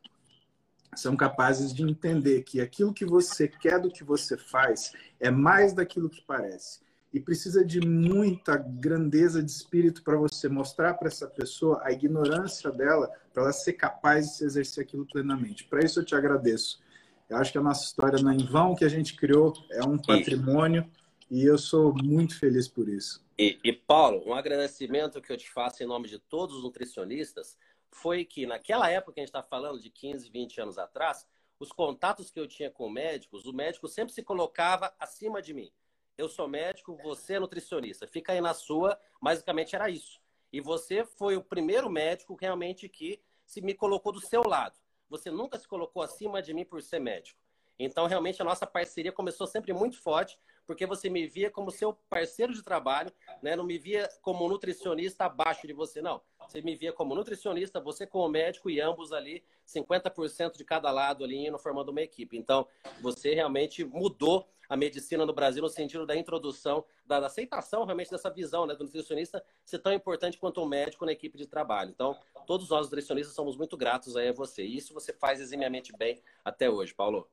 [0.95, 5.73] são capazes de entender que aquilo que você quer do que você faz é mais
[5.73, 6.81] daquilo que parece
[7.13, 12.71] e precisa de muita grandeza de espírito para você mostrar para essa pessoa a ignorância
[12.71, 15.65] dela, para ela ser capaz de se exercer aquilo plenamente.
[15.65, 16.81] Para isso eu te agradeço.
[17.29, 19.85] Eu acho que a nossa história não é em vão que a gente criou, é
[19.85, 20.91] um patrimônio
[21.31, 23.23] e eu sou muito feliz por isso.
[23.39, 27.59] E, e Paulo, um agradecimento que eu te faço em nome de todos os nutricionistas
[27.91, 31.27] foi que naquela época que a gente está falando, de 15, 20 anos atrás,
[31.59, 35.71] os contatos que eu tinha com médicos, o médico sempre se colocava acima de mim
[36.17, 38.07] eu sou médico, você é nutricionista.
[38.07, 40.21] Fica aí na sua, basicamente era isso.
[40.53, 44.79] E você foi o primeiro médico realmente que se me colocou do seu lado.
[45.09, 47.41] Você nunca se colocou acima de mim por ser médico.
[47.79, 51.93] Então, realmente, a nossa parceria começou sempre muito forte, porque você me via como seu
[52.09, 53.57] parceiro de trabalho, né?
[53.57, 56.21] não me via como nutricionista abaixo de você, não.
[56.49, 61.25] Você me via como nutricionista, você como médico e ambos ali, 50% de cada lado
[61.25, 62.37] ali, indo formando uma equipe.
[62.37, 62.67] Então,
[63.01, 68.11] você realmente mudou a medicina no Brasil no sentido da introdução, da, da aceitação realmente
[68.11, 71.91] dessa visão né, do nutricionista ser tão importante quanto o médico na equipe de trabalho.
[71.91, 74.65] Então, todos nós nutricionistas somos muito gratos aí a você.
[74.65, 77.29] E isso você faz eximiamente bem até hoje, Paulo.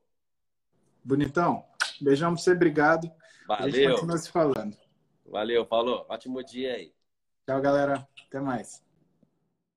[1.02, 1.64] Bonitão.
[2.02, 3.10] Beijão pra você, obrigado.
[3.46, 3.66] Valeu.
[3.66, 4.76] A gente continua se falando.
[5.26, 6.04] Valeu, Paulo.
[6.08, 6.92] Ótimo dia aí.
[7.46, 8.06] Tchau, galera.
[8.28, 8.82] Até mais.